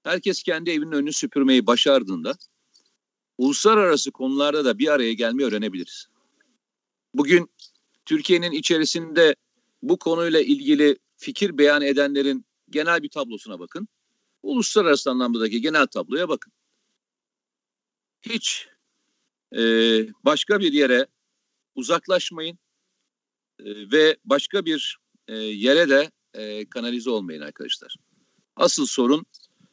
Herkes 0.04 0.44
kendi 0.44 0.72
evinin 0.72 0.92
önünü 0.92 1.14
süpürmeyi 1.14 1.68
başardığında 1.68 2.38
uluslararası 3.38 4.12
konularda 4.12 4.66
da 4.66 4.80
bir 4.80 4.88
araya 4.88 5.14
gelmeyi 5.14 5.48
öğrenebiliriz. 5.48 6.08
Bugün 7.14 7.50
Türkiye'nin 8.06 8.52
içerisinde 8.52 9.36
bu 9.84 10.00
konuyla 10.00 10.42
ilgili 10.42 10.98
fikir 11.20 11.58
beyan 11.58 11.82
edenlerin 11.82 12.46
genel 12.70 13.04
bir 13.04 13.10
tablosuna 13.10 13.60
bakın. 13.60 13.88
Uluslararası 14.44 15.10
anlamdaki 15.10 15.62
genel 15.62 15.88
tabloya 15.88 16.30
bakın. 16.30 16.54
Hiç 18.22 18.68
e, 19.56 19.62
başka 20.26 20.60
bir 20.60 20.74
yere 20.74 21.08
uzaklaşmayın. 21.76 22.60
e, 23.60 23.92
ve 23.92 24.18
başka 24.26 24.66
bir 24.66 24.98
e, 25.28 25.36
yere 25.36 25.90
de 25.90 26.12
e, 26.34 26.70
kanalize 26.70 27.10
olmayın 27.10 27.42
arkadaşlar. 27.42 27.96
Asıl 28.56 28.86
sorun 28.86 29.26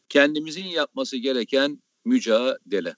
kendimizin 0.09 0.65
yapması 0.65 1.17
gereken 1.17 1.83
mücadele. 2.05 2.97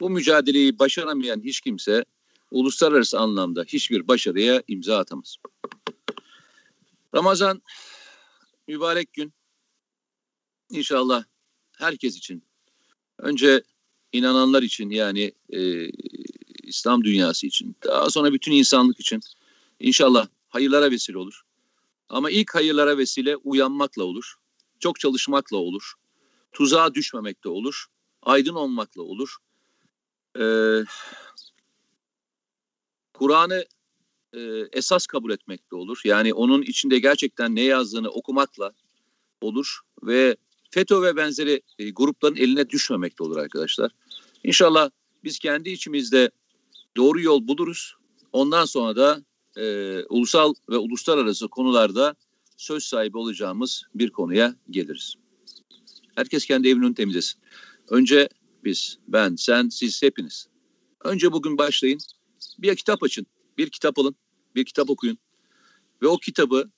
Bu 0.00 0.10
mücadeleyi 0.10 0.78
başaramayan 0.78 1.40
hiç 1.44 1.60
kimse 1.60 2.04
uluslararası 2.50 3.18
anlamda 3.18 3.64
hiçbir 3.68 4.08
başarıya 4.08 4.62
imza 4.68 4.98
atamaz. 4.98 5.36
Ramazan 7.14 7.62
mübarek 8.68 9.12
gün. 9.12 9.32
İnşallah 10.70 11.24
herkes 11.76 12.16
için. 12.16 12.44
Önce 13.18 13.62
inananlar 14.12 14.62
için 14.62 14.90
yani 14.90 15.32
e, 15.50 15.88
İslam 16.62 17.04
dünyası 17.04 17.46
için. 17.46 17.76
Daha 17.84 18.10
sonra 18.10 18.32
bütün 18.32 18.52
insanlık 18.52 19.00
için. 19.00 19.20
İnşallah 19.80 20.28
hayırlara 20.48 20.90
vesile 20.90 21.18
olur. 21.18 21.42
Ama 22.08 22.30
ilk 22.30 22.54
hayırlara 22.54 22.98
vesile 22.98 23.36
uyanmakla 23.36 24.04
olur. 24.04 24.34
Çok 24.78 25.00
çalışmakla 25.00 25.56
olur. 25.56 25.92
Tuzağa 26.52 26.94
düşmemekle 26.94 27.50
olur. 27.50 27.86
Aydın 28.22 28.54
olmakla 28.54 29.02
olur. 29.02 29.36
Ee, 30.38 30.84
Kur'an'ı 33.14 33.64
e, 34.36 34.68
esas 34.72 35.06
kabul 35.06 35.30
etmekle 35.30 35.76
olur. 35.76 36.00
Yani 36.04 36.34
onun 36.34 36.62
içinde 36.62 36.98
gerçekten 36.98 37.54
ne 37.54 37.62
yazdığını 37.62 38.08
okumakla 38.08 38.72
olur 39.40 39.80
ve 40.02 40.36
FETÖ 40.70 41.02
ve 41.02 41.16
benzeri 41.16 41.62
e, 41.78 41.90
grupların 41.90 42.36
eline 42.36 42.70
düşmemekle 42.70 43.24
olur 43.24 43.36
arkadaşlar. 43.36 43.92
İnşallah 44.44 44.90
biz 45.24 45.38
kendi 45.38 45.70
içimizde 45.70 46.30
doğru 46.96 47.20
yol 47.20 47.48
buluruz. 47.48 47.94
Ondan 48.32 48.64
sonra 48.64 48.96
da 48.96 49.22
e, 49.56 49.98
ulusal 50.08 50.54
ve 50.70 50.76
uluslararası 50.76 51.48
konularda 51.48 52.14
söz 52.56 52.84
sahibi 52.84 53.18
olacağımız 53.18 53.82
bir 53.94 54.10
konuya 54.10 54.56
geliriz. 54.70 55.14
Herkes 56.14 56.46
kendi 56.46 56.68
evinin 56.68 56.94
temizlesin. 56.94 57.40
Önce 57.88 58.28
biz, 58.64 58.98
ben, 59.08 59.36
sen, 59.36 59.68
siz 59.68 60.02
hepiniz. 60.02 60.48
Önce 61.04 61.32
bugün 61.32 61.58
başlayın. 61.58 61.98
Bir 62.58 62.76
kitap 62.76 63.02
açın. 63.02 63.26
Bir 63.58 63.70
kitap 63.70 63.98
alın. 63.98 64.16
Bir 64.54 64.64
kitap 64.64 64.90
okuyun. 64.90 65.18
Ve 66.02 66.06
o 66.06 66.18
kitabı 66.18 66.70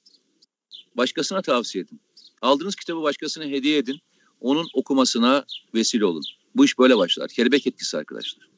başkasına 0.95 1.43
tavsiye 1.43 1.85
edin. 1.85 2.01
Aldığınız 2.43 2.77
kitabı 2.77 3.03
başkasına 3.03 3.45
hediye 3.45 3.79
edin. 3.79 4.01
Onun 4.41 4.69
okumasına 4.75 5.45
vesile 5.75 6.05
olun. 6.05 6.23
Bu 6.55 6.65
iş 6.65 6.79
böyle 6.79 6.97
başlar. 6.97 7.29
Kelebek 7.29 7.67
etkisi 7.67 7.97
arkadaşlar. 7.97 8.49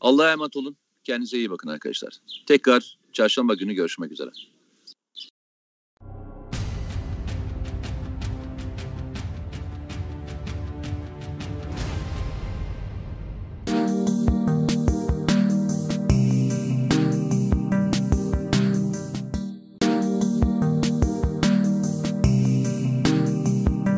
Allah'a 0.00 0.32
emanet 0.32 0.56
olun. 0.56 0.76
Kendinize 1.04 1.38
iyi 1.38 1.50
bakın 1.50 1.68
arkadaşlar. 1.68 2.14
Tekrar 2.46 2.98
çarşamba 3.12 3.54
günü 3.54 3.74
görüşmek 3.74 4.12
üzere. 4.12 4.30